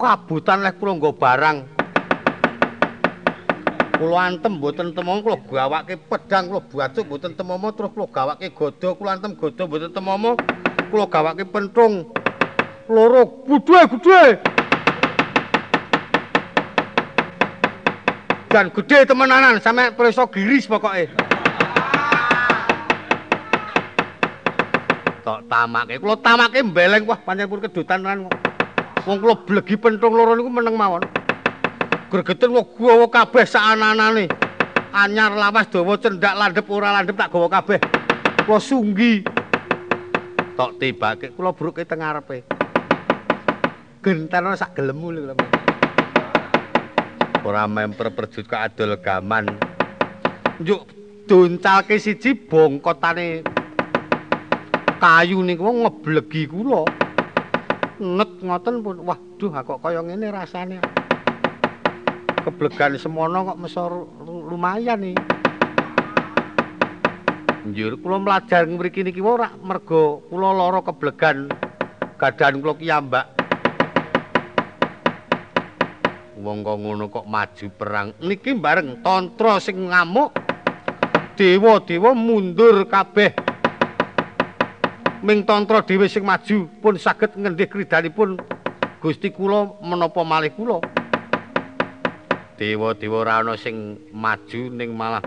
kabutan 0.00 0.64
leh 0.64 0.72
kula 0.80 0.96
nggo 0.96 1.12
barang. 1.12 1.58
Kula 4.00 4.32
antem 4.32 4.56
mboten 4.56 4.96
temomo 4.96 5.20
kula 5.20 5.36
gawake 5.44 6.00
pedang 6.08 6.48
kula 6.48 6.64
bacuk 6.64 7.04
mboten 7.04 7.36
temomo 7.36 7.68
terus 7.76 7.92
kula 7.92 8.08
gawake 8.08 8.48
godho 8.56 8.96
kula 8.96 9.20
antem 9.20 9.36
godho 9.36 9.68
mboten 9.68 9.92
temomo. 9.92 10.40
kula 10.90 11.06
gawake 11.06 11.46
pentung 11.46 12.10
loro 12.90 13.46
budhe 13.46 13.86
budhe 13.86 14.22
dan 18.50 18.66
gede 18.74 19.06
temenanan 19.06 19.62
sampe 19.62 19.94
preso 19.94 20.26
giris 20.26 20.66
pokoke. 20.66 21.06
Tok 25.22 25.46
tamake 25.46 26.02
kula 26.02 26.18
tamake 26.18 26.58
mbeleng 26.66 27.06
wah 27.06 27.22
pancen 27.22 27.46
pun 27.46 27.62
kedutan 27.62 28.02
tenan 28.02 28.26
wong 29.06 29.18
kula 29.22 29.38
blegi 29.46 29.78
pentung 29.78 30.18
loro 30.18 30.34
niku 30.34 30.50
meneng 30.50 30.74
mawon. 30.74 31.06
Gregeten 32.10 32.50
wong 32.50 32.74
gawa 32.74 33.06
kabeh 33.06 33.46
sak 33.46 33.78
anane 33.78 34.26
anyar 34.90 35.30
lawas 35.30 35.70
dawa 35.70 35.94
cendak 35.94 36.34
landhep 36.34 36.66
ora 36.66 36.90
landhep 36.90 37.14
tak 37.14 37.30
gawa 37.30 37.46
kabeh. 37.46 37.78
Kula 38.42 38.58
sunggi. 38.58 39.22
Tok 40.58 40.74
tibake 40.82 41.30
kula 41.38 41.54
bruke 41.54 41.86
teng 41.86 42.02
ngarepe 42.02 42.59
gentarno 44.04 44.56
sak 44.56 44.76
gelemu 44.76 45.08
lho 45.12 45.34
ora 47.44 47.64
memper 47.64 48.12
perjut 48.16 48.44
kok 48.48 48.60
adol 48.60 48.96
gaman 49.00 49.48
njuk 50.60 50.84
doncalke 51.28 51.96
siji 51.96 52.36
bongkotane 52.48 53.44
kayu 55.00 55.40
niku 55.40 55.64
ngeblegi 55.64 56.48
kula 56.50 56.84
net 58.00 58.30
ngoten 58.40 58.80
pun 58.84 58.98
wah 59.04 59.20
Duh, 59.40 59.48
kok 59.48 59.80
kaya 59.80 60.04
ngene 60.04 60.28
rasane. 60.28 60.84
Keblegan 62.44 63.00
semono 63.00 63.48
kok 63.48 63.56
mesor 63.56 64.04
lumayan 64.20 65.00
iki. 65.00 65.16
Njur 67.72 67.96
kula 68.04 68.20
mlajar 68.20 68.68
mriki 68.68 69.00
niki 69.00 69.24
ora 69.24 69.48
mergo 69.64 70.20
kula 70.28 70.52
lara 70.52 70.84
keblegan 70.84 71.48
gadan 72.20 72.60
kula 72.60 72.76
kiyambak. 72.76 73.39
Wong 76.40 76.64
kok 76.64 76.78
ngono 76.80 77.12
kok 77.12 77.28
maju 77.28 77.66
perang. 77.76 78.16
Niki 78.24 78.56
bareng 78.56 79.04
tantra 79.04 79.60
sing 79.60 79.92
ngamuk. 79.92 80.32
Dewa-dewa 81.36 82.16
mundur 82.16 82.88
kabeh. 82.88 83.36
Ming 85.20 85.44
tantra 85.44 85.84
dhewe 85.84 86.08
sing 86.08 86.24
maju 86.24 86.64
pun 86.80 86.96
saged 86.96 87.36
ngendih 87.36 87.68
kridanipun 87.68 88.40
Gusti 89.00 89.32
kula 89.32 89.80
menapa 89.84 90.24
malih 90.24 90.52
kula. 90.56 90.80
Dewa-dewa 92.56 93.20
ana 93.24 93.56
sing 93.56 94.00
maju 94.12 94.62
ning 94.72 94.96
malah 94.96 95.24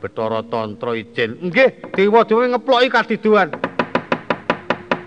Bathara 0.00 0.44
Tantra 0.44 0.92
Ijen. 0.92 1.40
Nggih, 1.40 1.96
dewa-dewa 1.96 2.56
ngeploki 2.56 2.88
kadiduan. 2.92 3.48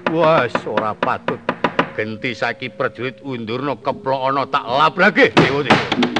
Wes 0.10 0.58
ora 0.66 0.98
patut. 0.98 1.57
Genti 1.98 2.38
saiki 2.38 2.70
prajurit 2.70 3.18
undurna 3.26 3.74
keplokana 3.82 4.46
tak 4.54 4.70
labrage 4.70 5.34
dewa-dewa. 5.34 6.17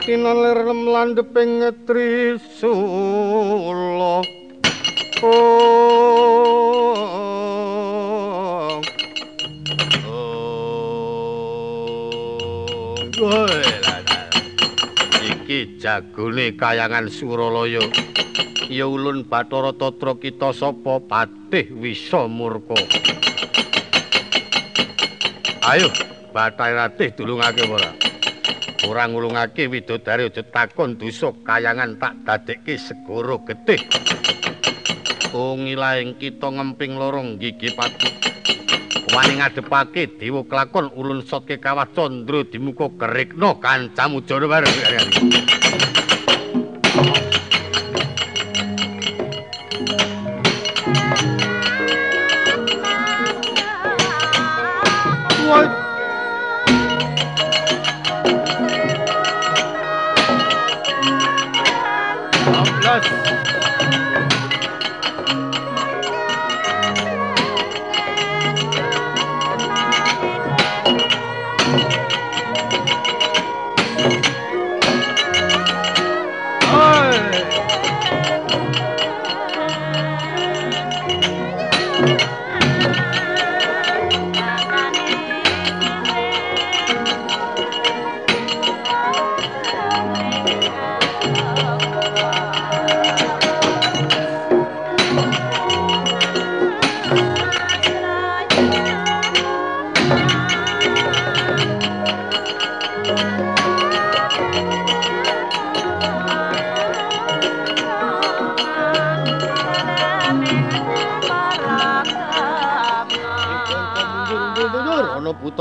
Kinon 0.01 0.43
lir 0.43 0.65
landeping 0.65 1.61
ngetri 1.61 2.39
sulo. 2.59 4.23
Oh. 5.23 5.61
Oh. 13.21 13.47
Iki 15.21 15.77
jagone 15.77 16.57
kayangan 16.57 17.09
suralaya. 17.13 17.81
Ya 18.71 18.87
ulun 18.87 19.27
Bathara 19.27 19.75
Tatra 19.75 20.15
kita 20.15 20.55
sapa 20.55 21.03
patih 21.03 21.75
wisa 21.75 22.31
murka. 22.31 22.79
Ayo, 25.71 25.87
Bathara 26.35 26.91
Ratih 26.91 27.15
dulungake 27.15 27.63
ora. 27.63 27.95
Ora 28.91 29.07
ngulungake 29.07 29.71
widodari 29.71 30.27
aja 30.27 30.43
takon 30.43 30.99
dosa 30.99 31.31
kayangan 31.47 31.95
tak 31.95 32.19
dadekke 32.27 32.75
segara 32.75 33.39
getih. 33.47 33.79
Ungilahing 35.31 36.19
kita 36.19 36.51
ngemping 36.51 36.99
lorong 36.99 37.39
gigi 37.39 37.71
pati. 37.71 38.11
Wani 39.15 39.39
ngadepake 39.39 40.19
dewa 40.19 40.43
kelakon 40.43 40.91
ulun 40.91 41.23
sotke 41.23 41.63
kawah 41.63 41.87
condro 41.95 42.43
di 42.43 42.59
muka 42.59 42.91
kerikno 42.99 43.63
kancamu 43.63 44.27
jono 44.27 44.51
bareng. 44.51 44.75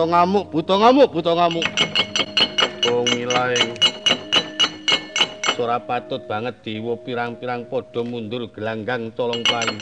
Ngamuk, 0.10 0.50
buta 0.50 0.76
ngamuk, 0.76 1.10
buta 1.13 1.32
ngamuk. 1.38 1.67
Oh 2.89 3.06
ngilaing. 3.06 3.78
Ora 5.60 5.76
patut 5.84 6.24
banget 6.24 6.63
dewa 6.63 6.95
pirang-pirang 6.95 7.67
padha 7.67 8.00
mundur 8.02 8.48
gelanggang 8.56 9.12
tolong 9.12 9.43
payu. 9.43 9.76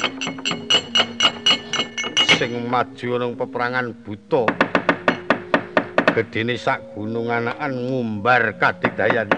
Sing 2.36 2.66
maju 2.66 3.10
nang 3.22 3.38
peperangan 3.38 3.94
buta. 4.02 4.44
Gedene 6.18 6.58
sak 6.58 6.82
gunung 6.98 7.30
anakan 7.30 7.78
ngumbar 7.78 8.58
kadidayan. 8.58 9.30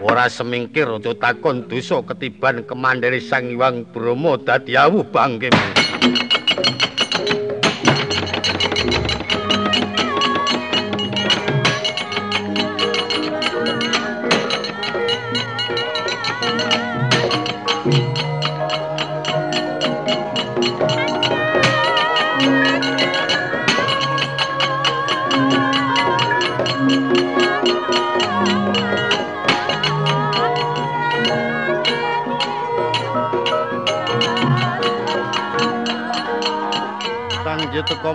Ora 0.00 0.32
semingkir 0.32 0.88
aja 0.88 1.12
takon 1.12 1.68
dosa 1.68 2.00
ketiban 2.00 2.64
kemandiri 2.64 3.20
Sang 3.20 3.52
Hyang 3.52 3.84
Brahma 3.92 4.40
dadi 4.40 4.72
awuh 4.72 5.04
bangke. 5.04 5.52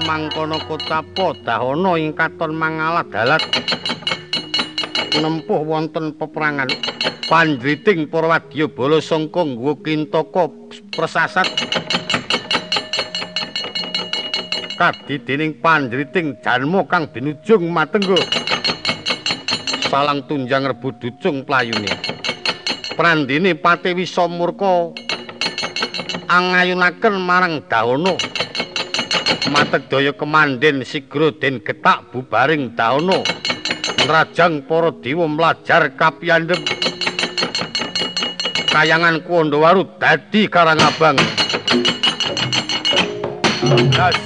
Mangkono 0.06 0.62
kocapa 0.70 1.34
dahana 1.41 1.98
ing 1.98 2.13
katon 2.13 2.54
mangalat. 2.54 3.10
Dalat 3.10 3.44
nempuh 5.18 5.65
wonten 5.65 6.13
peperangan. 6.15 6.70
Panjriting 7.26 8.06
para 8.06 8.30
wadya 8.30 8.70
bala 8.70 9.02
sangka 9.02 9.41
nggo 9.41 9.82
kintaka 9.82 10.46
persasat 10.94 11.50
kadi 14.76 15.24
dening 15.24 15.58
panjriting 15.58 16.38
janma 16.44 16.86
kang 16.86 17.10
binujung 17.10 17.72
matenggo 17.74 18.20
salang 19.89 20.22
tunjang 20.30 20.70
rebut 20.70 21.02
ducung 21.02 21.41
playune. 21.48 21.89
Prandene 22.94 23.58
pati 23.58 23.98
wisa 23.98 24.30
murka 24.30 24.94
angayunaken 26.30 27.15
marang 27.18 27.65
dahana 27.65 28.13
Matedaya 29.54 30.12
kemandhen 30.18 30.82
sigra 30.86 31.30
den 31.32 31.62
getak 31.62 32.10
bubaring 32.12 32.74
daono. 32.76 33.22
Rajang 34.06 34.66
para 34.68 34.92
dewa 35.02 35.26
mlajar 35.26 35.94
kapiyandhem 35.98 36.62
kayangan 38.76 39.24
Kondowaru 39.24 39.88
dadi 39.96 40.52
Karangabang. 40.52 41.16
Yes. 43.96 44.25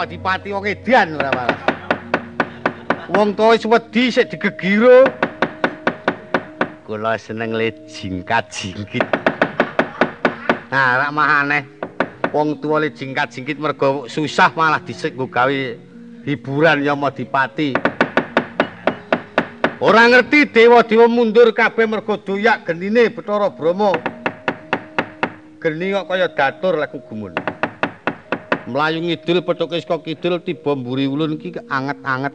Adipati 0.00 0.48
wong 0.50 0.64
edan 0.64 1.14
ora 1.14 1.30
malah. 1.30 1.60
Wong 3.14 3.36
tuwa 3.36 3.52
wis 3.52 3.68
wedi 3.68 4.08
sik 4.08 4.32
digegiro. 4.32 5.04
Kula 6.88 7.20
seneng 7.20 7.52
le 7.54 7.68
jingkat 7.86 8.48
jingkit. 8.48 9.04
Nah, 10.72 11.04
rak 11.04 11.10
mah 11.12 11.44
aneh. 11.44 11.79
Wong 12.30 12.62
tuwa 12.62 12.78
le 12.78 12.94
jingkat 12.94 13.34
jingkit 13.34 13.58
mergo 13.58 14.06
susah 14.06 14.54
malah 14.54 14.78
disik 14.82 15.18
nggo 15.18 15.26
gawe 15.26 15.60
hiburan 16.22 16.86
ya 16.86 16.94
Adipati. 16.94 17.74
Ora 19.80 20.06
ngerti 20.06 20.52
dewa-dewa 20.52 21.08
mundur 21.08 21.50
kabeh 21.50 21.88
mergo 21.88 22.20
doyak 22.20 22.68
genine 22.68 23.10
Bathara 23.10 23.50
Brahma. 23.50 23.96
Geni 25.60 25.92
kok 25.92 26.06
kaya 26.08 26.28
datur 26.32 26.78
lek 26.78 26.94
gumun. 27.08 27.34
mlayu 28.70 29.02
ngidul 29.02 29.42
pethuke 29.42 29.82
saka 29.82 29.98
kidul 30.06 30.38
tiba 30.46 30.78
mburi 30.78 31.10
ulun 31.10 31.34
iki 31.34 31.58
anget-anget 31.66 32.34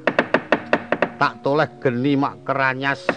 tak 1.16 1.40
toleh 1.40 1.72
geni 1.80 2.20
mak 2.20 2.44
keranyas 2.44 3.08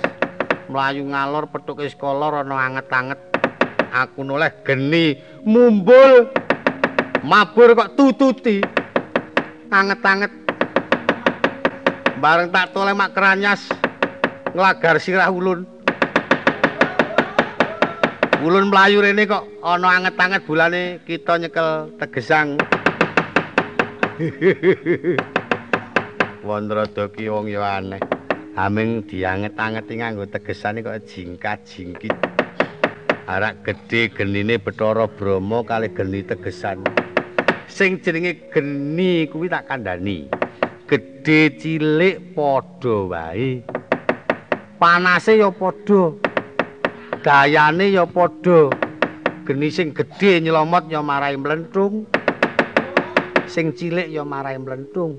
mlayu 0.70 1.02
ngalor 1.02 1.50
pethuke 1.50 1.90
saka 1.90 2.14
lor 2.14 2.46
ana 2.46 2.56
anget-anget 2.70 3.18
aku 3.90 4.22
noleh 4.22 4.54
geni 4.62 5.18
mumbul 5.42 6.30
mabur 7.24 7.74
kok 7.74 7.94
tututi 7.98 8.62
anget-anget 9.70 10.32
bareng 12.18 12.50
tak 12.50 12.70
toleh 12.74 12.94
mak 12.94 13.14
keranyas 13.14 13.70
nglagar 14.54 14.98
sirah 14.98 15.30
ulun 15.30 15.66
ulun 18.42 18.70
mlayu 18.70 19.02
rene 19.02 19.26
kok 19.26 19.46
ana 19.62 19.98
anget-anget 20.02 20.42
bulane 20.46 20.98
kita 21.06 21.38
nyekel 21.38 21.94
tegesang 21.98 22.58
Wondrada 26.48 27.06
ki 27.12 27.30
wong 27.30 27.46
ya 27.52 27.78
aneh. 27.78 28.02
Aming 28.58 29.06
dianget-angeti 29.06 30.02
nganggo 30.02 30.26
tegesane 30.26 30.82
kok 30.82 31.06
jingkat-jingkit. 31.06 32.16
Arak 33.30 33.62
gedhe 33.62 34.10
genine 34.10 34.58
Bathara 34.58 35.06
Brahma 35.06 35.62
kali 35.62 35.92
geni 35.94 36.24
tegesan. 36.24 36.82
Sing 37.68 38.00
jenenge 38.02 38.50
geni 38.50 39.28
kuwi 39.30 39.46
tak 39.52 39.68
kandhani. 39.68 40.26
Gedhe 40.88 41.52
cilik 41.60 42.34
padha 42.34 42.96
wae. 43.12 43.62
Panase 44.80 45.38
ya 45.38 45.52
padha. 45.52 46.16
Dayane 47.22 47.92
ya 47.92 48.04
padha. 48.08 48.72
Geni 49.46 49.68
sing 49.70 49.92
gedhe 49.92 50.40
nyelomot 50.40 50.88
ya 50.88 51.00
marai 51.04 51.36
mlentung. 51.36 52.08
sing 53.48 53.72
cilik 53.72 54.12
ya 54.12 54.22
marai 54.28 54.60
mlentung 54.60 55.16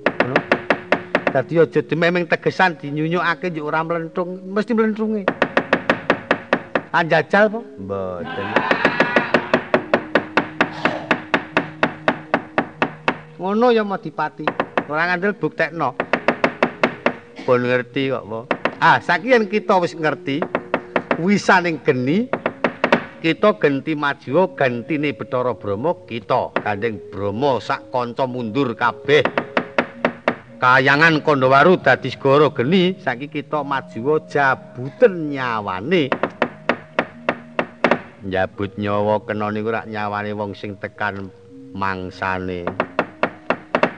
dadi 1.34 1.58
aja 1.58 1.82
dememing 1.82 2.30
tegesan 2.30 2.78
dinyunyukake 2.78 3.50
yo 3.58 3.66
ora 3.66 3.82
mlentung 3.82 4.38
mesti 4.54 4.78
mlentunge 4.78 5.26
anjajal 6.94 7.50
po 7.50 7.60
mboten 7.82 8.48
ngono 13.40 13.72
ya 13.72 13.88
Madipati 13.88 14.44
ora 14.92 15.08
ngandel 15.08 15.32
buktekno. 15.40 15.96
Pun 17.48 17.64
ngerti 17.64 18.12
kok 18.12 18.26
po 18.28 18.40
ah 18.84 19.00
sakiyen 19.00 19.48
kita 19.48 19.80
wis 19.80 19.96
ngerti. 19.96 20.44
Wisaning 21.20 21.84
geni 21.84 22.28
kita 23.20 23.60
genti 23.60 23.92
majiwa 23.92 24.56
gantine 24.56 25.12
Bathara 25.12 25.52
Brahma 25.56 25.92
kita 26.08 26.52
gandeng 26.64 27.00
Brahma 27.12 27.64
sak 27.64 27.92
kanca 27.92 28.28
mundur 28.28 28.76
kabeh. 28.76 29.24
Kayangan 30.60 31.24
Kondowaru 31.24 31.80
dadi 31.80 32.12
segara 32.12 32.52
geni 32.52 33.00
saiki 33.00 33.32
kita 33.32 33.64
majiwa 33.64 34.20
jabuten 34.28 35.32
nyawane. 35.32 36.12
Njabut 38.20 38.76
nyawa 38.76 39.24
kena 39.24 39.48
niku 39.48 39.72
rak 39.72 39.88
nyawane 39.88 40.36
wong 40.36 40.52
sing 40.52 40.76
tekan 40.76 41.32
mangsane 41.72 42.89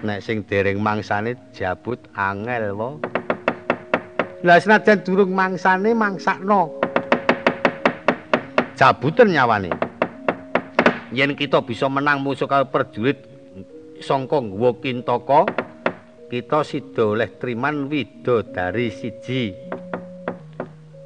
nek 0.02 0.20
sing 0.22 0.44
dereng 0.46 0.82
mangsane 0.82 1.38
jabut 1.54 2.02
angel 2.18 2.74
wae 2.78 2.98
Lah 4.42 4.58
senajan 4.58 5.06
durung 5.06 5.38
mangsane 5.38 5.94
mangsakno 5.94 6.82
jabutan 8.82 9.30
nyawane. 9.30 9.70
Yen 11.14 11.38
kita 11.38 11.62
bisa 11.62 11.86
menang 11.86 12.26
musuh 12.26 12.50
karo 12.50 12.66
perjurit 12.74 13.22
sangka 14.02 14.42
nggawa 14.42 14.82
kintaka, 14.82 15.46
kita 16.34 16.66
sida 16.66 17.14
oleh 17.14 17.30
triman 17.38 17.86
widodari 17.86 18.90
siji. 18.90 19.54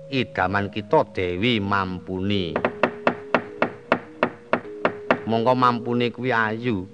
Idaman 0.07 0.71
kita 0.71 1.03
Dewi 1.11 1.59
mampuni. 1.59 2.55
Monggo 5.27 5.51
mampuni 5.51 6.15
kuwi 6.15 6.31
ayu. 6.31 6.87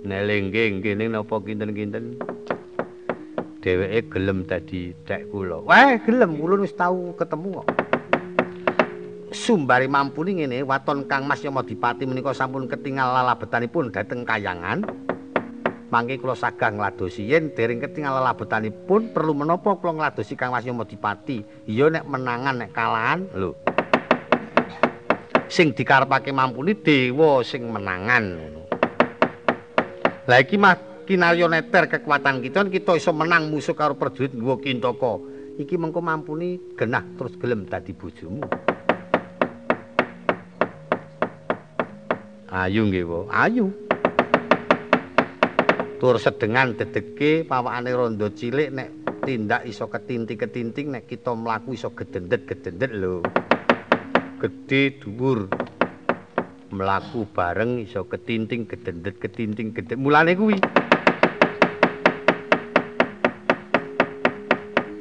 Nelengge 0.00 0.80
kene 0.80 1.12
napa 1.12 1.36
kinten-kinten. 1.40 2.16
Dheweke 3.60 4.08
gelem 4.08 4.48
dadi 4.48 4.96
dek 5.04 5.28
kula. 5.28 5.60
Wah, 5.64 6.00
gelem. 6.00 6.40
Ulun 6.40 6.64
wis 6.64 6.72
tau 6.72 7.12
ketemu 7.12 7.60
kok. 7.60 7.68
sumbari 9.30 9.86
mampuni 9.86 10.42
ngene 10.42 10.66
waton 10.66 11.06
Kang 11.06 11.24
Mas 11.26 11.42
Yamadipati 11.42 12.04
menika 12.04 12.34
sampun 12.34 12.66
ketingal 12.66 13.14
lalabetanipun 13.14 13.94
dhateng 13.94 14.26
kayangan. 14.26 14.82
Mangke 15.90 16.22
kula 16.22 16.38
sagah 16.38 16.70
ngladosi 16.70 17.26
yen 17.26 17.50
dereng 17.50 17.82
ketingal 17.82 18.22
lalabetanipun 18.22 19.10
perlu 19.10 19.34
menapa 19.34 19.74
kula 19.78 19.98
ngladosi 19.98 20.34
Kang 20.38 20.54
Mas 20.54 20.66
Yamadipati? 20.66 21.66
Iya 21.66 21.90
nek 21.90 22.04
menangan 22.06 22.54
nek 22.62 22.70
kalahan. 22.74 23.26
Lho. 23.34 23.54
Sing 25.50 25.74
dikarepake 25.74 26.30
mampuni 26.30 26.78
dewa 26.78 27.42
sing 27.42 27.66
menangan 27.66 28.24
ngono 28.38 28.59
la 30.30 30.38
iki 30.38 30.54
mah 30.54 30.78
kinarya 31.10 31.50
neter 31.50 31.90
kekuatan 31.90 32.38
kita 32.38 32.62
kita 32.70 32.94
iso 32.94 33.10
menang 33.10 33.50
musuh 33.50 33.74
karo 33.74 33.98
prajurit 33.98 34.30
nggo 34.30 34.62
kintaka 34.62 35.18
iki 35.58 35.74
mengko 35.74 35.98
mampuni 35.98 36.54
genah 36.78 37.02
terus 37.18 37.34
gelem 37.34 37.66
dadi 37.66 37.90
bojomu. 37.90 38.46
Ayu 42.46 42.86
nggih 42.86 43.26
ayu. 43.26 43.74
Tur 45.98 46.16
sedengan 46.22 46.78
dedeke 46.78 47.42
pawakane 47.42 47.90
rondo 47.90 48.30
cilik 48.30 48.70
nek 48.70 48.88
tindak 49.26 49.66
iso 49.66 49.90
ketinting-ketinting 49.90 50.94
nek 50.94 51.04
kita 51.10 51.34
mlaku 51.34 51.74
iso 51.74 51.90
gedendet-gedendet 51.90 52.94
lho. 52.94 53.18
Gedhe 54.38 54.94
dhuwur 55.02 55.50
mlaku 56.70 57.26
bareng 57.34 57.82
iso 57.82 58.06
ketinting 58.06 58.66
gedendet 58.66 59.18
ketinting 59.18 59.74
gedhe 59.74 59.98
mulane 59.98 60.38
kuwi. 60.38 60.56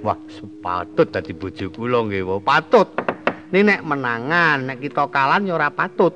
Wah 0.02 0.18
sepatut 0.30 1.14
dadi 1.14 1.34
bojo 1.38 1.70
kula 1.70 2.06
nggih 2.10 2.26
wae 2.26 2.42
patut. 2.42 2.90
Nek 3.50 3.62
nek 3.66 3.82
menangan 3.86 4.58
nek 4.66 4.78
kita 4.82 5.10
kalah 5.10 5.42
ya 5.42 5.58
ora 5.58 5.70
patut. 5.70 6.14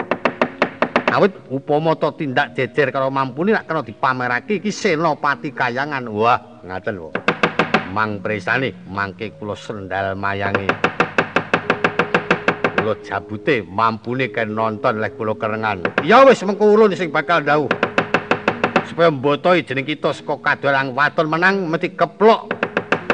Awit 1.13 1.33
upama 1.53 1.93
to 1.93 2.09
tindak 2.17 2.57
jejer 2.57 2.89
karo 2.89 3.13
mampuni 3.13 3.53
nek 3.53 3.69
kena 3.69 3.85
dipamerake 3.85 4.57
iki 4.57 4.73
senopati 4.73 5.53
kayangan. 5.53 6.09
Wah 6.09 6.65
ngaten 6.65 6.97
wae 6.97 7.13
mang 7.93 8.17
presane 8.17 8.73
mangke 8.89 9.37
kula 9.37 9.53
sendal 9.53 10.17
mayange 10.17 10.92
kula 12.83 12.99
jabute 12.99 13.63
mampune 13.63 14.27
kan 14.27 14.51
nonton 14.51 14.99
lek 14.99 15.15
kula 15.15 15.39
kerengan. 15.39 15.87
Ya 16.03 16.19
wis 16.27 16.43
mengko 16.43 16.67
ulun 16.75 16.91
sing 16.91 17.15
bakal 17.15 17.39
dawuh. 17.39 17.71
Supaya 18.83 19.07
mbotoi 19.07 19.63
jeneng 19.63 19.87
kita 19.87 20.11
saka 20.11 20.35
kadolang 20.43 20.91
waton 20.91 21.31
menang 21.31 21.63
mesti 21.71 21.95
keplok. 21.95 22.51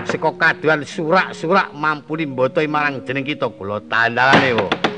Saka 0.09 0.34
kadolan 0.41 0.82
surak-surak 0.82 1.70
mampuni 1.78 2.26
mbotoi 2.26 2.65
marang 2.65 3.05
jeneng 3.05 3.22
kita 3.22 3.45
kula 3.53 3.78
tandangane 3.86 4.57
kok. 4.57 4.88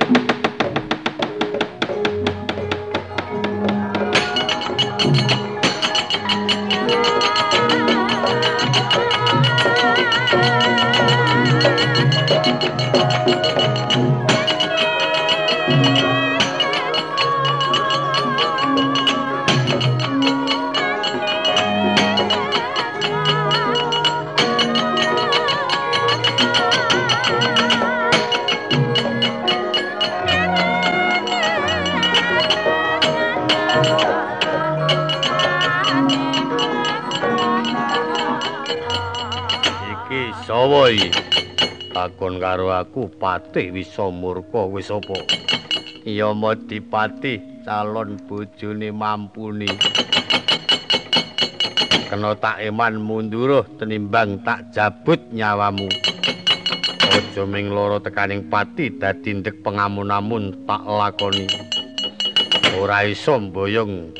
Takon 42.22 42.38
karo 42.38 42.69
aku 42.69 43.09
patih 43.17 43.74
wisa 43.74 44.05
murka 44.13 44.69
wis 44.69 44.93
apa? 44.93 45.26
Iya 46.05 46.38
Madipati 46.38 47.65
calon 47.65 48.22
bojone 48.30 48.93
mampuni. 48.93 49.65
Kena 52.05 52.38
tak 52.38 52.61
eman 52.61 53.01
munduruh 53.01 53.65
tenimbang 53.82 54.45
tak 54.45 54.69
jabut 54.69 55.17
nyawamu. 55.34 55.89
Aja 57.09 57.41
ming 57.49 57.74
loro 57.74 57.97
tekaning 57.97 58.53
pati 58.53 58.93
dadi 59.01 59.41
ndek 59.41 59.65
pengamun-amun 59.65 60.69
tak 60.69 60.86
lakoni. 60.86 61.49
Ora 62.78 63.01
iso 63.01 63.34
mboyong 63.49 64.13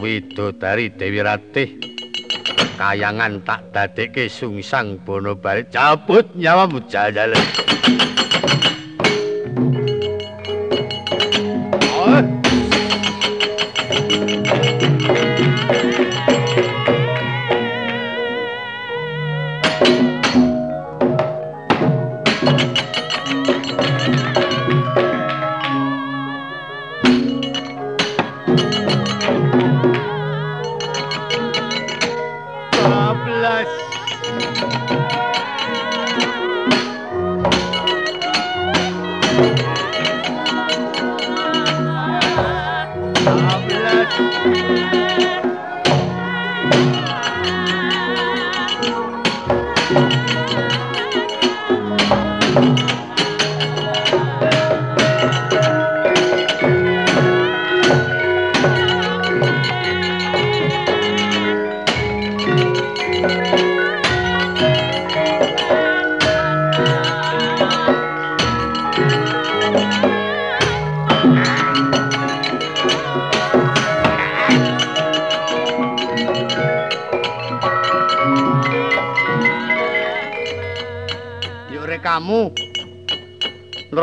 widodari 0.00 0.88
Dewi 0.88 1.20
Ratih. 1.20 1.91
Kayangan 2.82 3.38
tak 3.46 3.70
dadekke 3.70 4.26
sungsang 4.26 4.98
bono 5.06 5.38
bali 5.38 5.62
cabut 5.70 6.26
nyawamu 6.34 6.82
jajal 6.90 7.30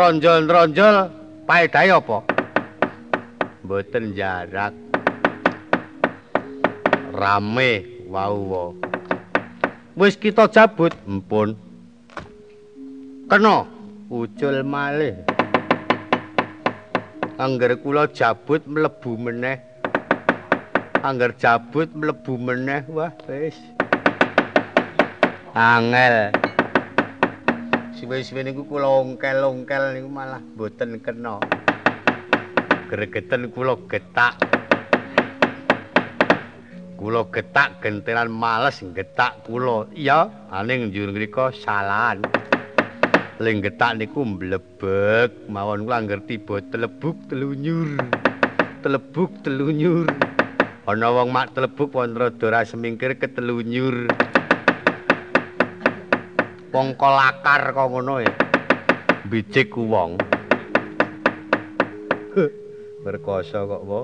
nronjol-nronjol 0.10 0.96
paedahe 1.46 1.94
apa? 1.94 2.26
Mboten 3.62 4.18
jarak. 4.18 4.74
Rame 7.14 7.86
wau. 8.10 8.74
Wis 9.94 10.18
kita 10.18 10.50
cabut, 10.50 10.98
mpun. 11.06 11.54
Kena 13.30 13.70
ucul 14.10 14.66
malih. 14.66 15.14
Angger 17.38 17.78
kula 17.78 18.10
jabut 18.10 18.66
mlebu 18.66 19.14
meneh. 19.14 19.62
Angger 21.06 21.38
jabut 21.38 21.94
mlebu 21.94 22.34
meneh, 22.34 22.82
wah 22.90 23.14
wis. 23.30 23.54
Angel. 25.54 26.34
Siwe-siwe 28.00 28.48
niku 28.48 28.64
kula 28.64 28.88
ongkel-ongkel 28.88 29.92
niku 29.92 30.08
malah 30.08 30.40
boten 30.56 31.04
kena. 31.04 31.44
Gregeten 32.88 33.52
kula 33.52 33.76
getak. 33.92 34.40
Kula 36.96 37.28
getak 37.28 37.84
gentelan 37.84 38.32
males 38.32 38.80
getak 38.96 39.44
kula. 39.44 39.92
Iya, 39.92 40.32
aning 40.48 40.96
njur 40.96 41.12
ngrika 41.12 41.52
salahan. 41.52 42.24
Ling 43.44 43.60
getak 43.60 44.00
niku 44.00 44.24
mlebek 44.24 45.36
mawon 45.52 45.84
kula 45.84 46.00
ngerti 46.08 46.40
telebuk 46.72 47.20
telunyur. 47.28 48.00
Telebuk 48.80 49.44
telunyur. 49.44 50.08
Ana 50.88 51.12
wong 51.12 51.36
mak 51.36 51.52
telebuk 51.52 51.92
wonten 51.92 52.16
rada 52.16 52.48
ra 52.48 52.64
semingkir 52.64 53.20
ketelunyur. 53.20 54.08
Pongko 56.70 57.10
lakar 57.10 57.74
kok 57.74 57.90
ngono 57.90 58.16
ya. 58.22 58.34
Bijik 59.30 59.74
wong. 59.74 60.22
Berkoso 63.04 63.60
kok 63.66 63.84
wo. 63.86 64.02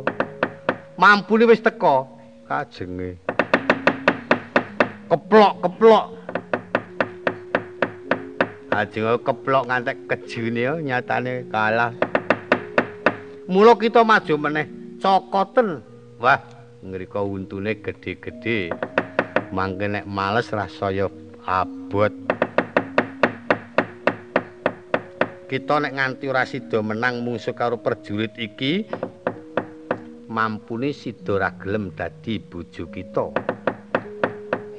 Mampu 0.98 1.38
wis 1.46 1.62
teko 1.62 2.10
kajenge. 2.50 3.22
Keplok-keplok. 5.06 6.06
Ajeng 8.76 9.24
keplok 9.24 9.64
ngantek 9.72 9.98
kejune 10.12 10.62
ya 10.68 10.74
nyatane 10.76 11.48
kalah. 11.48 11.96
Mula 13.48 13.80
kita 13.80 14.04
maju 14.04 14.36
meneh 14.36 14.68
cokoten. 15.00 15.80
Wah, 16.20 16.44
ngrika 16.84 17.24
untune 17.24 17.80
gedhe-gedhe 17.80 18.76
mangke 19.56 19.88
nek 19.88 20.04
males 20.04 20.52
rasaya 20.52 21.08
abot 21.48 22.35
kita 25.46 25.78
nek 25.78 25.94
nganti 25.94 26.26
ora 26.26 26.42
sida 26.42 26.82
menang 26.82 27.22
mungsuh 27.22 27.54
karo 27.54 27.78
perjurit 27.78 28.34
iki 28.42 28.90
mampune 30.26 30.90
sida 30.90 31.38
ra 31.38 31.54
gelem 31.54 31.94
dadi 31.94 32.42
bojo 32.42 32.90
kita. 32.90 33.30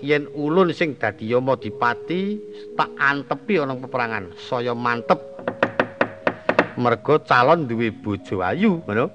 Yen 0.02 0.26
ulun 0.34 0.74
sing 0.74 0.98
dadi 0.98 1.30
yama 1.30 1.54
dipati 1.54 2.36
tak 2.74 2.90
antepi 2.98 3.62
ana 3.62 3.78
peperangan 3.78 4.34
saya 4.34 4.74
mantep. 4.74 5.22
Mergo 6.76 7.22
calon 7.22 7.70
duwe 7.70 7.94
bojo 7.94 8.42
ayu 8.42 8.82
ngono. 8.82 9.14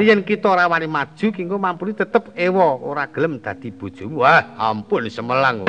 Yen 0.00 0.24
kita 0.24 0.56
ora 0.56 0.68
wani 0.68 0.88
maju 0.88 1.26
kengko 1.32 1.56
mampuni 1.60 1.92
tetep 1.92 2.32
ewa 2.32 2.80
ora 2.80 3.04
gelem 3.12 3.40
dadi 3.44 3.68
bojomu. 3.68 4.24
Wah 4.24 4.56
ampun 4.56 5.08
semelang 5.12 5.68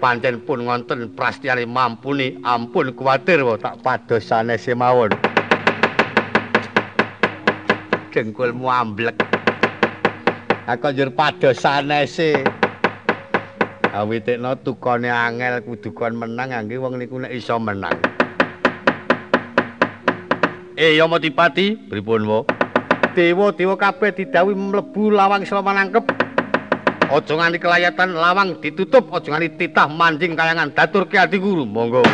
pancen 0.00 0.40
pun 0.40 0.64
ngonten 0.64 1.12
prastiane 1.12 1.68
mampuni. 1.68 2.40
Ampun 2.40 2.96
kuwatir 2.96 3.44
wae 3.44 3.60
tak 3.60 3.84
pados 3.84 4.24
sanese 4.24 4.72
mawon. 4.74 5.12
Dengkulmu 8.10 8.66
amblek. 8.66 9.16
Aku 10.66 10.88
njur 10.90 11.12
pados 11.12 11.60
sanese 11.60 12.40
awitekno 13.92 14.56
tukone 14.64 15.12
angel 15.12 15.60
kudu 15.62 15.92
kon 15.92 16.16
menang 16.16 16.56
angge 16.56 16.80
wong 16.80 16.96
niku 16.96 17.20
nek 17.20 17.36
iso 17.36 17.60
menang. 17.60 17.94
Eh 20.80 20.96
Yamadipati 20.96 21.76
pripun 21.92 22.24
wae 22.24 22.42
Dewa-dewa 23.10 23.74
kabeh 23.74 24.14
didhawuhi 24.14 24.54
mlebu 24.54 25.10
lawang 25.10 25.42
selama 25.42 25.74
nangkep 25.74 26.19
Aja 27.10 27.34
nganti 27.34 27.58
kelayatan 27.58 28.14
lawang 28.14 28.62
ditutup, 28.62 29.10
aja 29.10 29.34
nganti 29.34 29.58
titah 29.58 29.90
manjing 29.90 30.38
kayangan 30.38 30.70
datur 30.70 31.10
ki 31.10 31.18
ati 31.18 31.42
guru. 31.42 31.66
Monggo. 31.66 32.06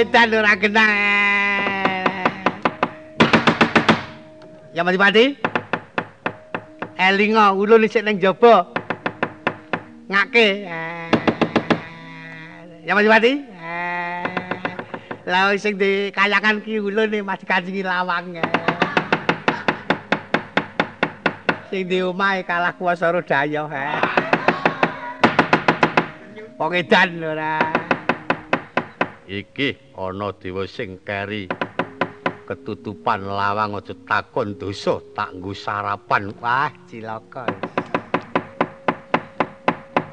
Edan 0.00 0.32
ora 0.32 0.56
kenal. 0.56 2.08
Ya 4.72 4.80
mati 4.80 4.96
mati. 4.96 5.24
Elinga 6.96 7.52
ulun 7.52 7.84
isik 7.84 8.04
ning 8.04 8.16
jaba. 8.16 8.72
Ngake. 10.08 10.48
Ya 12.88 12.92
mati 12.96 13.08
mati. 13.12 13.32
Lah 15.28 15.52
sing 15.60 15.76
di 15.76 16.08
kayangan 16.16 16.64
ki 16.64 16.80
ulun 16.80 17.12
masih 17.20 17.44
kancingi 17.44 17.84
lawang. 17.84 18.40
Sing 21.68 21.84
di 21.86 22.00
omahe 22.00 22.40
kalah 22.48 22.72
kuasa 22.72 23.12
rodaya. 23.12 23.68
Wong 26.56 26.72
edan 26.72 27.20
ora. 27.20 27.79
Iki 29.30 29.94
ana 29.94 30.34
dewa 30.34 30.66
sing 30.66 30.98
keri. 31.06 31.46
Ketutupan 32.50 33.22
lawang 33.22 33.78
aja 33.78 33.94
takon 34.02 34.58
dosa 34.58 34.98
tak 35.14 35.38
nggo 35.38 35.54
sarapan. 35.54 36.34
Wah 36.42 36.74
cilaka. 36.90 37.46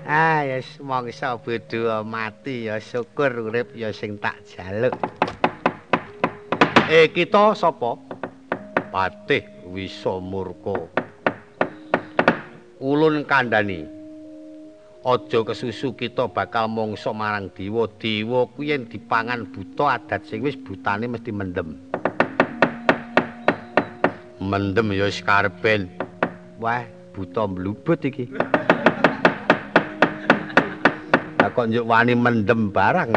Ah 0.06 0.46
ya 0.46 0.62
mongso 0.86 1.34
beda 1.42 2.06
mati 2.06 2.70
ya 2.70 2.78
syukur 2.78 3.50
urip 3.50 3.74
ya 3.74 3.90
sing 3.90 4.22
tak 4.22 4.38
jaluk. 4.46 4.94
Eh 6.86 7.10
kita 7.10 7.58
sapa? 7.58 7.98
Patih 8.94 9.50
wisamurka. 9.66 10.78
Ulun 12.78 13.26
kandhani 13.26 13.97
aja 15.08 15.40
kesusu 15.40 15.96
kita 15.96 16.28
bakal 16.28 16.68
mongso 16.68 17.16
marang 17.16 17.48
dewa. 17.56 17.88
Dewa 17.88 18.44
kuwi 18.52 18.76
yen 18.76 18.92
dipangan 18.92 19.48
buta 19.48 19.96
adat 19.96 20.28
sing 20.28 20.44
wis 20.44 20.60
butane 20.60 21.08
mesti 21.08 21.32
mendem. 21.32 21.80
Mendem 24.44 24.92
ya 24.92 25.08
wis 25.08 25.24
karepen. 25.24 25.88
Wah 26.60 26.84
buta 27.16 27.48
mlubut 27.48 28.04
iki. 28.04 28.28
Lah 31.40 31.50
kok 31.56 31.72
njuk 31.72 31.88
wani 31.88 32.12
mendem 32.12 32.68
barang? 32.68 33.12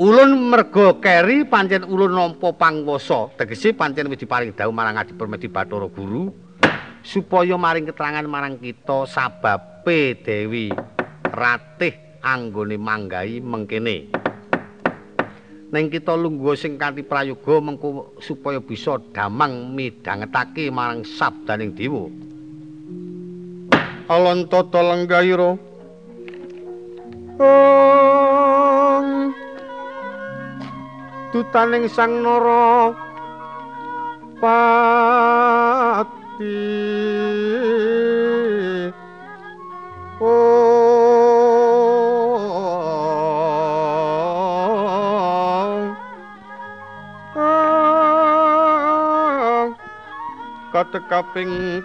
Ulun 0.00 0.32
mergo 0.48 0.96
keri 1.04 1.44
pancen 1.44 1.84
ulun 1.84 2.16
nampa 2.16 2.56
pangwasa. 2.56 3.28
Tegese 3.36 3.76
pancen 3.76 4.08
wis 4.08 4.16
diparing 4.16 4.56
dawuh 4.56 4.72
marang 4.72 4.96
Adi 4.96 5.12
Permedi 5.12 5.52
Bathara 5.52 5.84
Guru 5.92 6.32
supaya 7.04 7.60
maring 7.60 7.92
keterangan 7.92 8.24
marang 8.24 8.56
kita 8.56 9.04
sabab 9.04 9.69
P 9.80 10.12
Dewi 10.20 10.68
Ratih 11.30 12.20
anggone 12.20 12.76
manggahi 12.76 13.40
mengkene. 13.40 14.12
Ning 15.70 15.86
kita 15.86 16.18
lungguh 16.18 16.58
sing 16.58 16.74
kanthi 16.74 17.06
prayoga 17.06 17.62
mengko 17.62 18.18
supaya 18.18 18.58
bisa 18.58 18.98
damang 19.14 19.70
midhangetake 19.72 20.66
marang 20.68 21.06
sabdaning 21.06 21.72
dewa. 21.78 22.10
Alantata 24.10 24.82
lenggahira. 24.82 25.54
Ong. 27.38 29.08
Dutaning 31.30 31.86
Sang 31.86 32.18
Nara 32.26 32.90
Pati. 34.42 36.10
Katekaping 40.20 40.28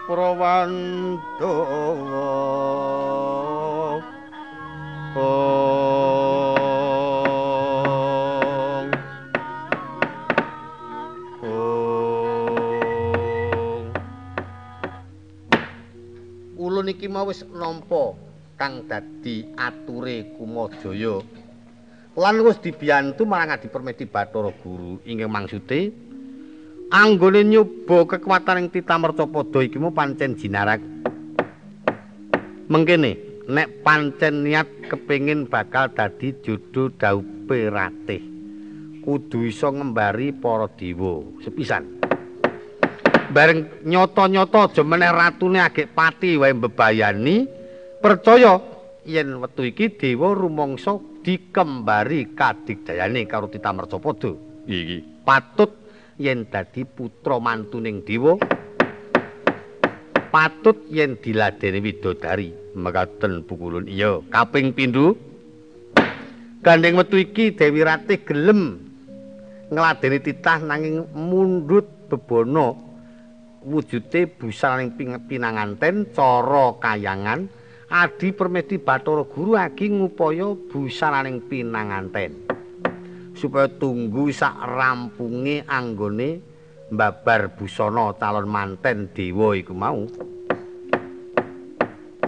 prawandawa 0.04 1.16
ulun 16.60 16.92
iki 16.92 17.08
mau 17.08 17.32
wis 17.32 17.48
nampa 17.56 18.25
kang 18.56 18.88
dadi 18.88 19.44
ature 19.56 20.36
Kumajaya. 20.36 21.20
Lan 22.16 22.36
wis 22.48 22.64
dibiyantu 22.64 23.28
marang 23.28 23.60
Adi 23.60 23.68
Permedi 23.68 24.08
Bathara 24.08 24.52
Guru 24.56 25.04
ingkang 25.04 25.28
maksude 25.28 25.92
anggone 26.88 27.44
nyoba 27.44 28.08
kekuatan 28.08 28.62
ing 28.62 28.68
titamerca 28.72 29.28
padha 29.28 29.60
iki 29.60 29.76
mu 29.76 29.92
pancen 29.92 30.40
jinarak 30.40 30.80
mengkene 32.72 33.44
nek 33.52 33.84
pancen 33.84 34.48
niat 34.48 34.88
kepingin 34.88 35.52
bakal 35.52 35.92
dadi 35.92 36.32
judul 36.40 36.96
daupe 36.96 37.68
ratih 37.68 38.24
kudu 39.06 39.46
iso 39.46 39.70
ngembari 39.70 40.34
para 40.34 40.66
dewa. 40.74 41.22
Sepisan. 41.46 41.86
Bareng 43.30 43.84
nyoto-nyoto 43.86 44.72
aja 44.72 44.82
meneh 44.82 45.12
ratune 45.12 45.62
agek 45.62 45.94
pati 45.94 46.40
wae 46.40 46.56
mbebayani 46.56 47.46
percaya 48.02 48.60
yen 49.06 49.38
wektu 49.40 49.62
iki 49.70 49.96
dewa 49.96 50.34
rumangsa 50.34 50.98
dikembari 51.22 52.34
kadigdayane 52.34 53.26
karo 53.30 53.48
Tita 53.50 53.72
Mercapada. 53.72 54.34
Iki 54.66 55.26
patut 55.26 55.72
yen 56.18 56.50
dadi 56.50 56.84
putra 56.84 57.38
mantuning 57.38 58.02
dewa. 58.06 58.38
Patut 60.34 60.84
yen 60.92 61.16
diladeni 61.22 61.80
widodari. 61.80 62.50
Mekaten 62.76 63.48
pukulun 63.48 63.88
iya 63.88 64.20
kaping 64.28 64.76
pindho. 64.76 65.16
Gandeng 66.66 66.98
metu 66.98 67.22
iki 67.22 67.54
Dewi 67.54 67.86
Ratih 67.86 68.26
gelem 68.26 68.82
ngladeni 69.70 70.18
titah 70.18 70.58
nanging 70.66 71.06
mundhut 71.14 71.86
bebono 72.10 72.74
wujude 73.66 74.30
busaraning 74.38 74.94
pinanganten 75.26 76.10
cara 76.14 76.74
kayangan 76.82 77.50
adi 77.90 78.34
permedi 78.34 78.82
Bathara 78.82 79.24
Guru 79.26 79.54
agi 79.54 79.90
ngupaya 79.92 80.54
busaraning 80.70 81.44
pinanganten. 81.46 82.48
Supaya 83.36 83.68
tunggu 83.68 84.32
sak 84.32 84.56
rampunge 84.64 85.68
anggone 85.68 86.40
mbabar 86.90 87.52
busana 87.58 88.16
calon 88.16 88.48
manten 88.48 89.12
dewa 89.12 89.52
iku 89.58 89.74
mau. 89.76 90.08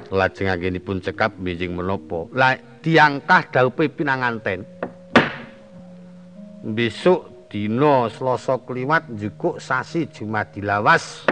Lajeng 0.08 0.47
anggenipun 0.47 1.03
cekap 1.03 1.36
mbinjing 1.36 1.76
menapa? 1.76 2.32
La 2.32 2.55
diangkah 2.55 3.43
daupe 3.51 3.91
pinanganten. 3.91 4.64
Besok 6.64 7.51
dina 7.51 8.08
Selasa 8.12 8.60
kliwat 8.64 9.12
njukuk 9.12 9.60
sasi 9.60 10.08
Jumadilawas. 10.08 11.28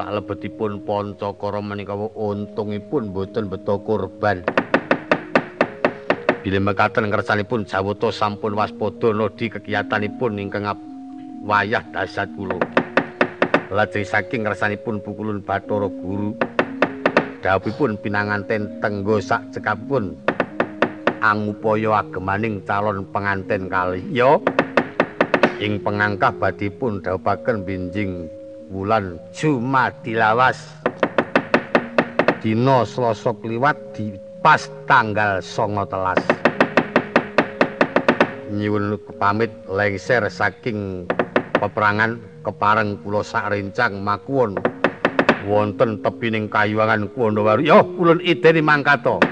salebetipun 0.03 0.83
pancakara 0.83 1.63
menika 1.63 1.95
untungipun 1.95 3.15
boten 3.15 3.47
beto 3.47 3.79
korban 3.87 4.43
bilih 6.43 6.59
mekaten 6.59 7.07
kersanipun 7.07 7.63
jawata 7.63 8.11
sampun 8.11 8.59
waspada 8.59 9.15
nodi 9.15 9.47
kegiatanipun 9.47 10.43
ingkang 10.43 10.67
wayah 11.47 11.87
dasat 11.95 12.27
kula 12.35 12.59
lajeng 13.71 14.03
saking 14.03 14.43
kersanipun 14.43 14.99
pukulun 14.99 15.39
Bathara 15.39 15.87
Guru 15.87 16.35
dawuhipun 17.47 17.95
pinanganten 18.03 18.83
tenggo 18.83 19.23
sak 19.23 19.55
cekapipun 19.55 20.19
angupaya 21.23 22.03
agemaning 22.03 22.59
calon 22.67 23.07
penganten 23.15 23.71
kali 23.71 24.03
ya 24.11 24.43
ing 25.63 25.79
pengangkah 25.79 26.35
badipun 26.35 26.99
dawuhaken 26.99 27.63
binjing 27.63 28.27
wulan 28.73 29.21
Jumadilawas. 29.37 30.57
Dina 32.41 32.83
Selasa 32.83 33.31
kliwat 33.39 33.77
di 33.95 34.19
pas 34.43 34.67
tanggal 34.91 35.39
19 35.39 36.43
nyuwun 38.53 38.99
pamit 39.17 39.49
lengser 39.71 40.27
saking 40.27 41.07
peperangan 41.57 42.19
kepareng 42.43 42.99
kula 43.01 43.23
sak 43.23 43.55
rencang 43.55 44.03
makuwon 44.03 44.59
wonten 45.47 46.03
tepining 46.03 46.51
kayuwangan 46.51 47.07
Kuwandawaru 47.15 47.63
yo 47.63 47.87
ulun 47.97 48.19
ideni 48.21 48.59
mangkata 48.59 49.23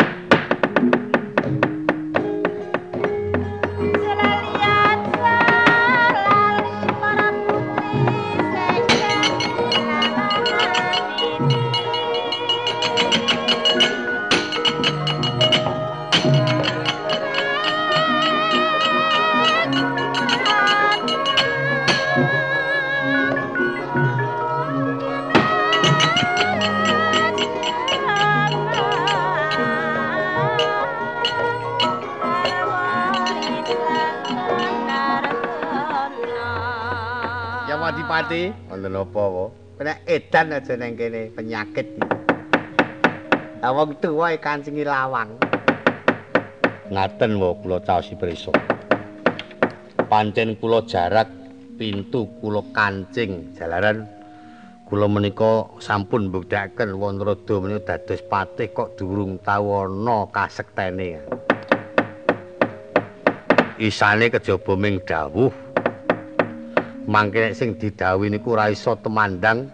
Adipati, 37.71 38.51
wonten 38.67 38.99
apa 38.99 39.23
wae? 39.31 39.47
Kena 39.79 39.95
edan 40.11 40.51
aja 40.59 40.75
nang 40.75 40.99
kene 40.99 41.31
penyakit. 41.31 41.87
Lah 43.63 43.71
wong 43.71 43.95
tuwa 44.03 44.35
e 44.35 44.43
kancingi 44.43 44.83
lawang. 44.83 45.39
Ngaten 46.91 47.39
wae 47.39 47.55
kula 47.63 47.79
caosi 47.87 48.19
preso. 48.19 48.51
Pancen 50.11 50.59
kula 50.59 50.83
jarak 50.91 51.31
pintu 51.79 52.27
kula 52.43 52.59
kancing 52.75 53.55
jalaran 53.55 54.03
kula 54.91 55.07
menika 55.07 55.71
sampun 55.79 56.27
mbuktiaken 56.35 56.99
Wanrada 56.99 57.55
menika 57.63 57.95
dados 58.03 58.19
patih 58.27 58.75
kok 58.75 58.99
durung 58.99 59.39
tau 59.47 59.87
ana 59.87 60.27
kasektene. 60.27 61.23
Isane 63.79 64.27
kejaba 64.27 64.75
ming 64.75 64.99
dawuh 65.07 65.70
mangke 67.11 67.59
sing 67.59 67.75
didhawuhi 67.75 68.31
niku 68.31 68.55
ora 68.55 68.71
iso 68.71 68.95
temandang 69.03 69.67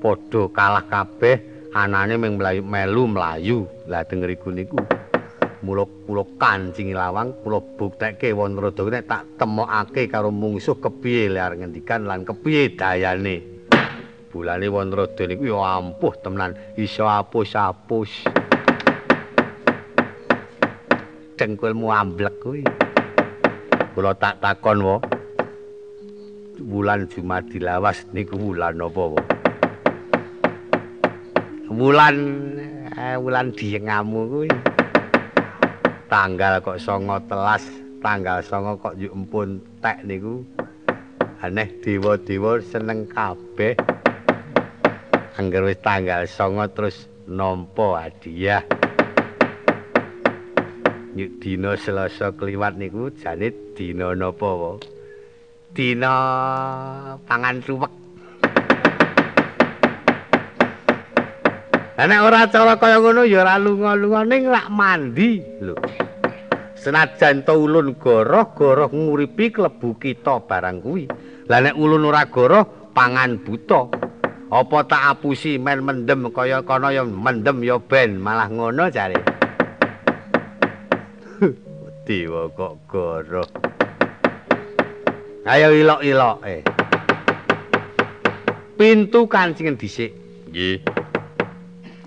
padha 0.00 0.48
kalah 0.48 0.88
kabeh 0.88 1.68
anane 1.76 2.16
mung 2.16 2.40
melu 2.40 3.04
mlayu. 3.04 3.68
La 3.84 4.00
denger 4.00 4.32
iku 4.32 4.48
niku 4.48 4.80
mula 5.60 5.84
kula 6.08 6.24
kancingi 6.40 6.96
lawang 6.96 7.36
kula 7.44 7.60
buktekke 7.76 8.32
wonten 8.32 8.72
nek 8.88 9.04
tak 9.04 9.28
temokake 9.36 10.08
karo 10.08 10.32
mungsuh 10.32 10.80
kepiye 10.80 11.28
lar 11.28 11.52
ngendikan 11.52 12.08
lan 12.08 12.24
kepiye 12.24 12.72
dayane. 12.72 13.68
Bulane 14.32 14.66
wonten 14.72 15.04
niku 15.28 15.52
ya 15.52 15.76
ampuh 15.76 16.16
temenan 16.24 16.56
iso 16.80 17.04
apus-apus. 17.04 18.24
Dengkulmu 21.36 21.92
amblek 21.92 22.40
kuwi. 22.40 22.64
Kula 23.92 24.16
tak 24.16 24.40
takon 24.40 24.80
wae 24.80 25.19
wulan 26.60 27.08
Jumadilawas 27.08 28.04
niku 28.12 28.36
wulan 28.36 28.76
apa 28.76 29.02
wae? 29.16 29.24
Wulan 31.72 32.16
eh, 32.92 33.16
wulan 33.16 33.48
diengamu 33.56 34.28
kuwi. 34.28 34.50
Tanggal 36.10 36.60
kok 36.60 36.76
19, 36.76 38.02
tanggal 38.02 38.38
9 38.42 38.82
kok 38.82 38.94
yuk 38.98 39.14
empun 39.14 39.62
tek 39.80 40.04
niku. 40.04 40.44
Aneh 41.40 41.70
dewa-dewa 41.80 42.60
seneng 42.60 43.08
kabeh. 43.08 43.72
Angger 45.40 45.64
wis 45.64 45.80
tanggal 45.80 46.28
9 46.28 46.76
terus 46.76 47.08
nampa 47.24 48.04
hadiah. 48.04 48.60
Yuk 51.16 51.30
dina 51.40 51.72
Selasa 51.78 52.34
kliwat 52.34 52.76
niku 52.76 53.08
jane 53.16 53.54
dina 53.72 54.12
napa 54.12 54.50
wae? 54.50 54.99
Dina 55.70 56.14
pangan 57.24 57.62
suwek. 57.62 57.92
Lah 62.00 62.08
nek 62.08 62.20
ora 62.24 62.48
cara 62.48 62.80
kaya 62.80 62.96
ngono 62.96 63.28
ya 63.28 63.44
ora 63.44 63.60
lunga-lunga 63.60 64.24
ning 64.24 64.48
lak 64.48 64.72
mandi 64.72 65.36
lho. 65.60 65.76
Senajan 66.72 67.44
to 67.44 67.52
ulun 67.60 67.92
goroh-goroh 68.00 68.88
nguripi 68.88 69.52
klebu 69.52 70.00
kita 70.00 70.40
barang 70.48 70.80
kuwi. 70.80 71.04
Lah 71.44 71.60
nek 71.60 71.76
ulun 71.76 72.08
ora 72.08 72.24
goroh 72.24 72.88
pangan 72.96 73.36
buta. 73.44 73.84
Apa 74.50 74.78
tak 74.88 75.02
apusi 75.12 75.60
men 75.60 75.84
mendem 75.84 76.32
kaya 76.32 76.64
kono 76.64 76.88
ya 76.88 77.04
mendem 77.04 77.60
ya 77.62 77.76
ben 77.76 78.16
malah 78.16 78.48
ngono 78.48 78.88
jare. 78.88 79.20
Dewa 82.08 82.48
kok 82.48 82.74
goroh. 82.88 83.69
Ayo 85.48 85.72
ilok-ilok 85.72 86.36
eh. 86.44 86.60
Pintu 88.76 89.28
kancingen 89.28 89.76
dhisik. 89.76 90.12
Nggih. 90.48 90.80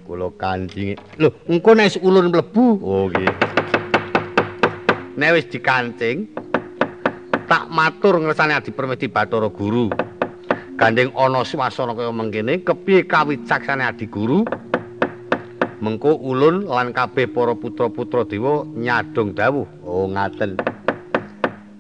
Kula 0.06 0.30
kancing. 0.38 0.98
Lho, 1.22 1.30
engko 1.50 1.72
nek 1.74 1.98
ulun 2.02 2.30
mlebu. 2.34 2.66
Oh 2.82 3.10
nggih. 3.10 3.54
nek 5.14 5.38
wis 5.38 5.46
dikancing 5.46 6.26
tak 7.46 7.70
matur 7.70 8.18
ngersane 8.18 8.58
Adi 8.58 8.74
Permedi 8.74 9.06
Bathara 9.06 9.46
Guru 9.46 9.94
gandeng 10.74 11.14
ana 11.14 11.46
swasana 11.46 11.94
kaya 11.94 12.10
mengkene 12.10 12.66
kepiye 12.66 13.06
kawicaksane 13.06 13.86
Adi 13.86 14.10
Guru 14.10 14.42
mengko 15.86 16.18
ulun 16.18 16.66
lan 16.66 16.90
kabeh 16.98 17.30
para 17.30 17.54
putra-putra 17.54 18.26
dewa 18.26 18.66
nyadong 18.74 19.38
dawuh 19.38 19.70
oh 19.86 20.10
ngaten 20.10 20.58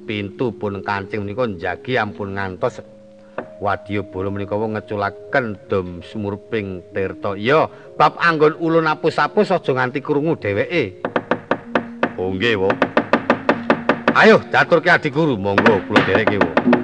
pintu 0.03 0.51
pun 0.55 0.83
kancing 0.83 1.23
menika 1.23 1.47
njagi 1.47 1.95
ampun 1.95 2.35
ngantos 2.35 2.83
wadya 3.63 4.03
bala 4.03 4.29
menika 4.29 4.59
ngeculaken 4.59 5.45
dom 5.71 6.03
sumurping 6.03 6.83
tirta. 6.91 7.39
Iya 7.39 7.71
bab 7.95 8.19
anggon 8.19 8.59
ulun 8.59 8.91
apus-apus 8.91 9.55
aja 9.55 9.71
nganti 9.71 10.03
krungu 10.03 10.35
dheweke. 10.35 10.99
Oh 12.19 12.29
nggih 12.35 12.59
wo 12.59 12.69
Ayo 14.13 14.37
daturke 14.53 14.93
adik 14.93 15.09
guru 15.09 15.33
monggo 15.33 15.81
kula 15.89 16.05
dereke 16.05 16.37
wae. 16.37 16.82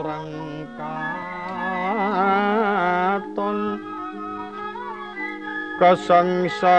Aprang 0.00 0.64
katon. 3.20 3.76
Kasangsayan 5.76 6.76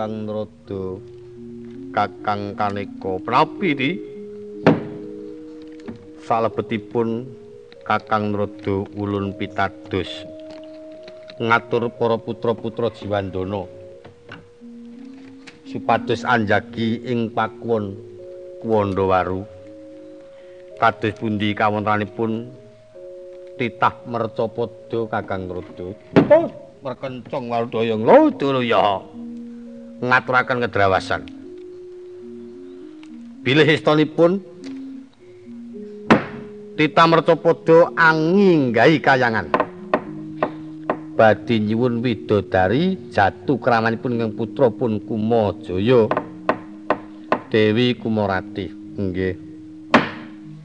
Kakang 0.00 0.24
Nrada 0.24 0.84
Kakang 1.92 2.56
Kaneka 2.56 3.20
Prapi 3.20 3.70
di 3.76 3.90
salebetipun 6.24 7.28
Kakang 7.84 8.32
Nrada 8.32 8.88
ulun 8.96 9.36
pitados 9.36 10.08
ngatur 11.36 11.92
para 12.00 12.16
putra-putra 12.16 12.88
Jiwandana 12.96 13.68
supados 15.68 16.24
anjagi 16.24 17.04
ing 17.04 17.28
pakuwon 17.36 17.92
Kuwandawaru 18.64 19.44
kados 20.80 21.12
pundi 21.20 21.52
kawontenanipun 21.52 22.48
titah 23.60 24.00
mercapada 24.08 25.12
Kakang 25.12 25.44
Nrada 25.44 25.92
oh 26.32 26.48
merkencong 26.80 27.52
waldaya 27.52 28.00
nglodo 28.00 28.64
ya 28.64 29.04
ngaturaken 30.00 30.64
ngedrawasan. 30.64 31.22
Bilih 33.40 33.68
istonipun 33.68 34.40
Tita 36.80 37.04
Mertopodo 37.04 37.92
anginggahi 37.92 39.04
kayangan. 39.04 39.52
Badhe 41.12 41.60
nyuwun 41.60 42.00
widodari 42.00 43.12
jatuh 43.12 43.60
kramanipun 43.60 44.16
ingkang 44.16 44.32
putra 44.32 44.72
pun 44.72 44.96
Kumajaya. 45.04 46.08
Dewi 47.52 48.00
Kumorati. 48.00 48.72
Nggih. 48.96 49.36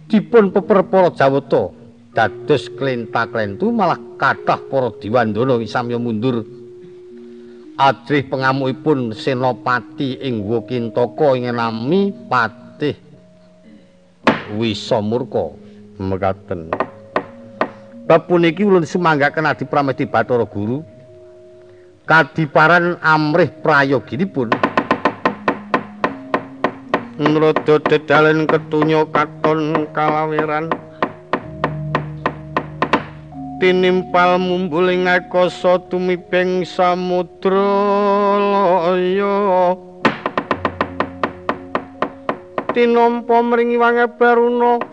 Dipun 0.08 0.56
peper 0.56 0.88
para 0.88 1.12
Jawata 1.12 1.76
dados 2.16 2.72
klentak-klentu 2.72 3.76
malah 3.76 4.00
kathah 4.16 4.64
para 4.72 4.96
diwandana 5.04 5.60
samya 5.68 6.00
mundur 6.00 6.48
Adrih 7.76 8.24
pengamukipun 8.32 9.12
Senopati 9.12 10.16
ing 10.24 10.48
Wukintaka 10.48 11.36
ing 11.36 11.52
nami 11.52 12.16
Patih 12.32 12.96
Wisamurka. 14.56 15.52
Mekaten. 16.00 16.72
Bab 18.08 18.32
puniki 18.32 18.64
ulun 18.64 18.88
semanggaken 18.88 19.52
Adi 19.52 19.68
Pramesti 19.68 20.08
Bathara 20.08 20.48
Guru. 20.48 20.88
Kadiparan 22.08 22.96
amrih 23.04 23.52
prayoginipun. 23.60 24.56
Nrada 27.20 27.76
dedalen 27.92 28.48
ketunya 28.48 29.04
katon 29.12 29.88
kalawiran 29.92 30.72
tinimpal 33.60 34.36
mumbuling 34.36 35.08
akasa 35.08 35.80
tumiping 35.88 36.68
samudra 36.68 37.72
laya. 38.40 39.76
Tinampa 42.76 43.40
mringi 43.40 43.80
wange 43.80 44.06
baruna. 44.20 44.84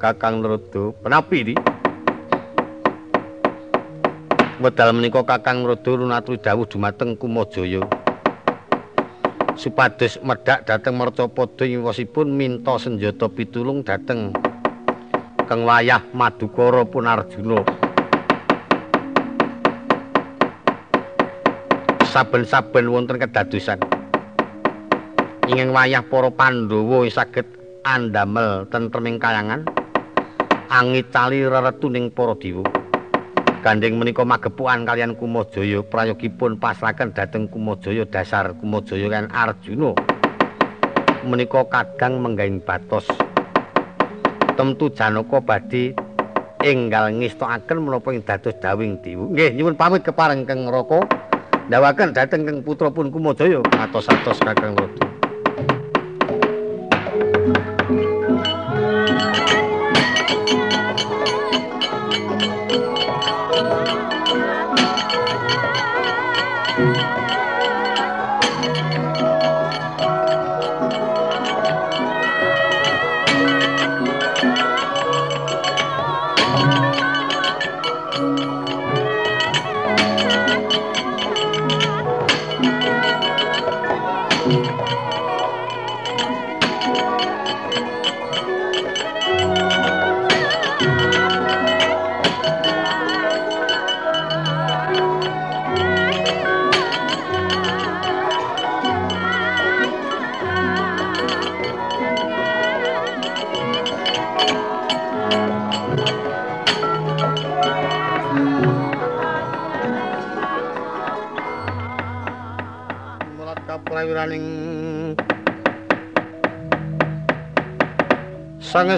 Kakang 0.00 0.40
Nrodo, 0.40 0.96
penapi 1.04 1.36
iki? 1.44 1.79
Wedal 4.60 4.92
menika 4.92 5.24
Kakang 5.24 5.64
Mrodo 5.64 5.96
lunaturi 5.96 6.36
dawuh 6.36 6.68
dumateng 6.68 7.16
Kumajaya. 7.16 7.80
Supados 9.56 10.20
medhak 10.20 10.68
dhateng 10.68 11.00
Mercapada 11.00 11.64
ngiwosipun 11.64 12.28
minta 12.28 12.76
senjata 12.76 13.32
pitulung 13.32 13.80
dhateng 13.80 14.36
Kang 15.48 15.64
Wayah 15.64 16.04
Madukara 16.12 16.84
Punarjuna. 16.84 17.64
Saben-saben 22.12 22.84
wonten 22.92 23.16
kedadosan 23.16 23.80
inging 25.48 25.72
wayah 25.72 26.04
para 26.04 26.28
Pandhawa 26.28 27.08
saged 27.08 27.48
andamel 27.88 28.68
tentreming 28.68 29.16
kayangan 29.16 29.64
angit 30.68 31.08
cali 31.08 31.48
reretuning 31.48 32.12
para 32.12 32.36
dewa. 32.36 32.79
Gandeng 33.60 34.00
menika 34.00 34.24
magepukan 34.24 34.88
kalian 34.88 35.12
Kumajaya 35.20 35.84
prayogipun 35.84 36.56
pasraken 36.56 37.12
dhateng 37.12 37.44
Kumajaya 37.44 38.08
dasar 38.08 38.56
Kumajaya 38.56 39.04
kan 39.12 39.28
Arjuna. 39.28 39.92
Menika 41.28 41.68
kadang 41.68 42.24
menggaing 42.24 42.64
batos. 42.64 43.04
Temtu 44.56 44.88
Janaka 44.96 45.44
badhe 45.44 45.92
enggal 46.64 47.12
ngestokaken 47.12 47.84
menapa 47.84 48.08
ing 48.16 48.24
dados 48.24 48.56
dawing 48.64 48.96
dewa. 49.04 49.28
Nggih, 49.28 49.52
nyuwun 49.52 49.76
pamit 49.76 50.08
kepareng 50.08 50.48
Kang 50.48 50.64
Raka. 50.64 51.04
Ndawaken 51.68 52.16
dhateng 52.16 52.48
Kang 52.48 52.64
putra 52.64 52.88
pun 52.88 53.12
Kumajaya. 53.12 53.60
Atos-atos 53.76 54.40
Kakang 54.40 54.72
Rada. 54.72 55.09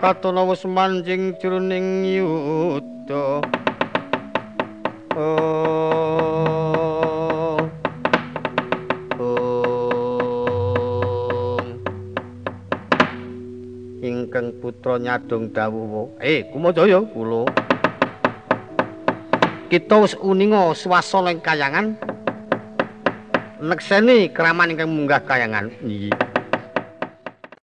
Katana 0.00 0.42
wis 0.48 0.64
manjing 0.64 1.36
jroning 1.40 2.04
yuda. 2.04 3.44
Oh. 5.16 6.00
Oh. 9.20 9.62
Ingkang 14.02 14.48
putra 14.58 14.98
nyadong 14.98 15.52
dawuh 15.54 16.10
eh 16.18 16.44
kumajaya 16.50 16.98
kula 17.12 17.31
kita 19.72 20.04
wis 20.04 20.12
uninga 20.20 20.76
swasana 20.76 21.32
ing 21.32 21.40
kayangan. 21.40 21.96
Nekseni 23.56 24.28
kraman 24.28 24.76
ingkang 24.76 24.92
munggah 24.92 25.24
kayangan. 25.24 25.72
Iki 25.80 26.12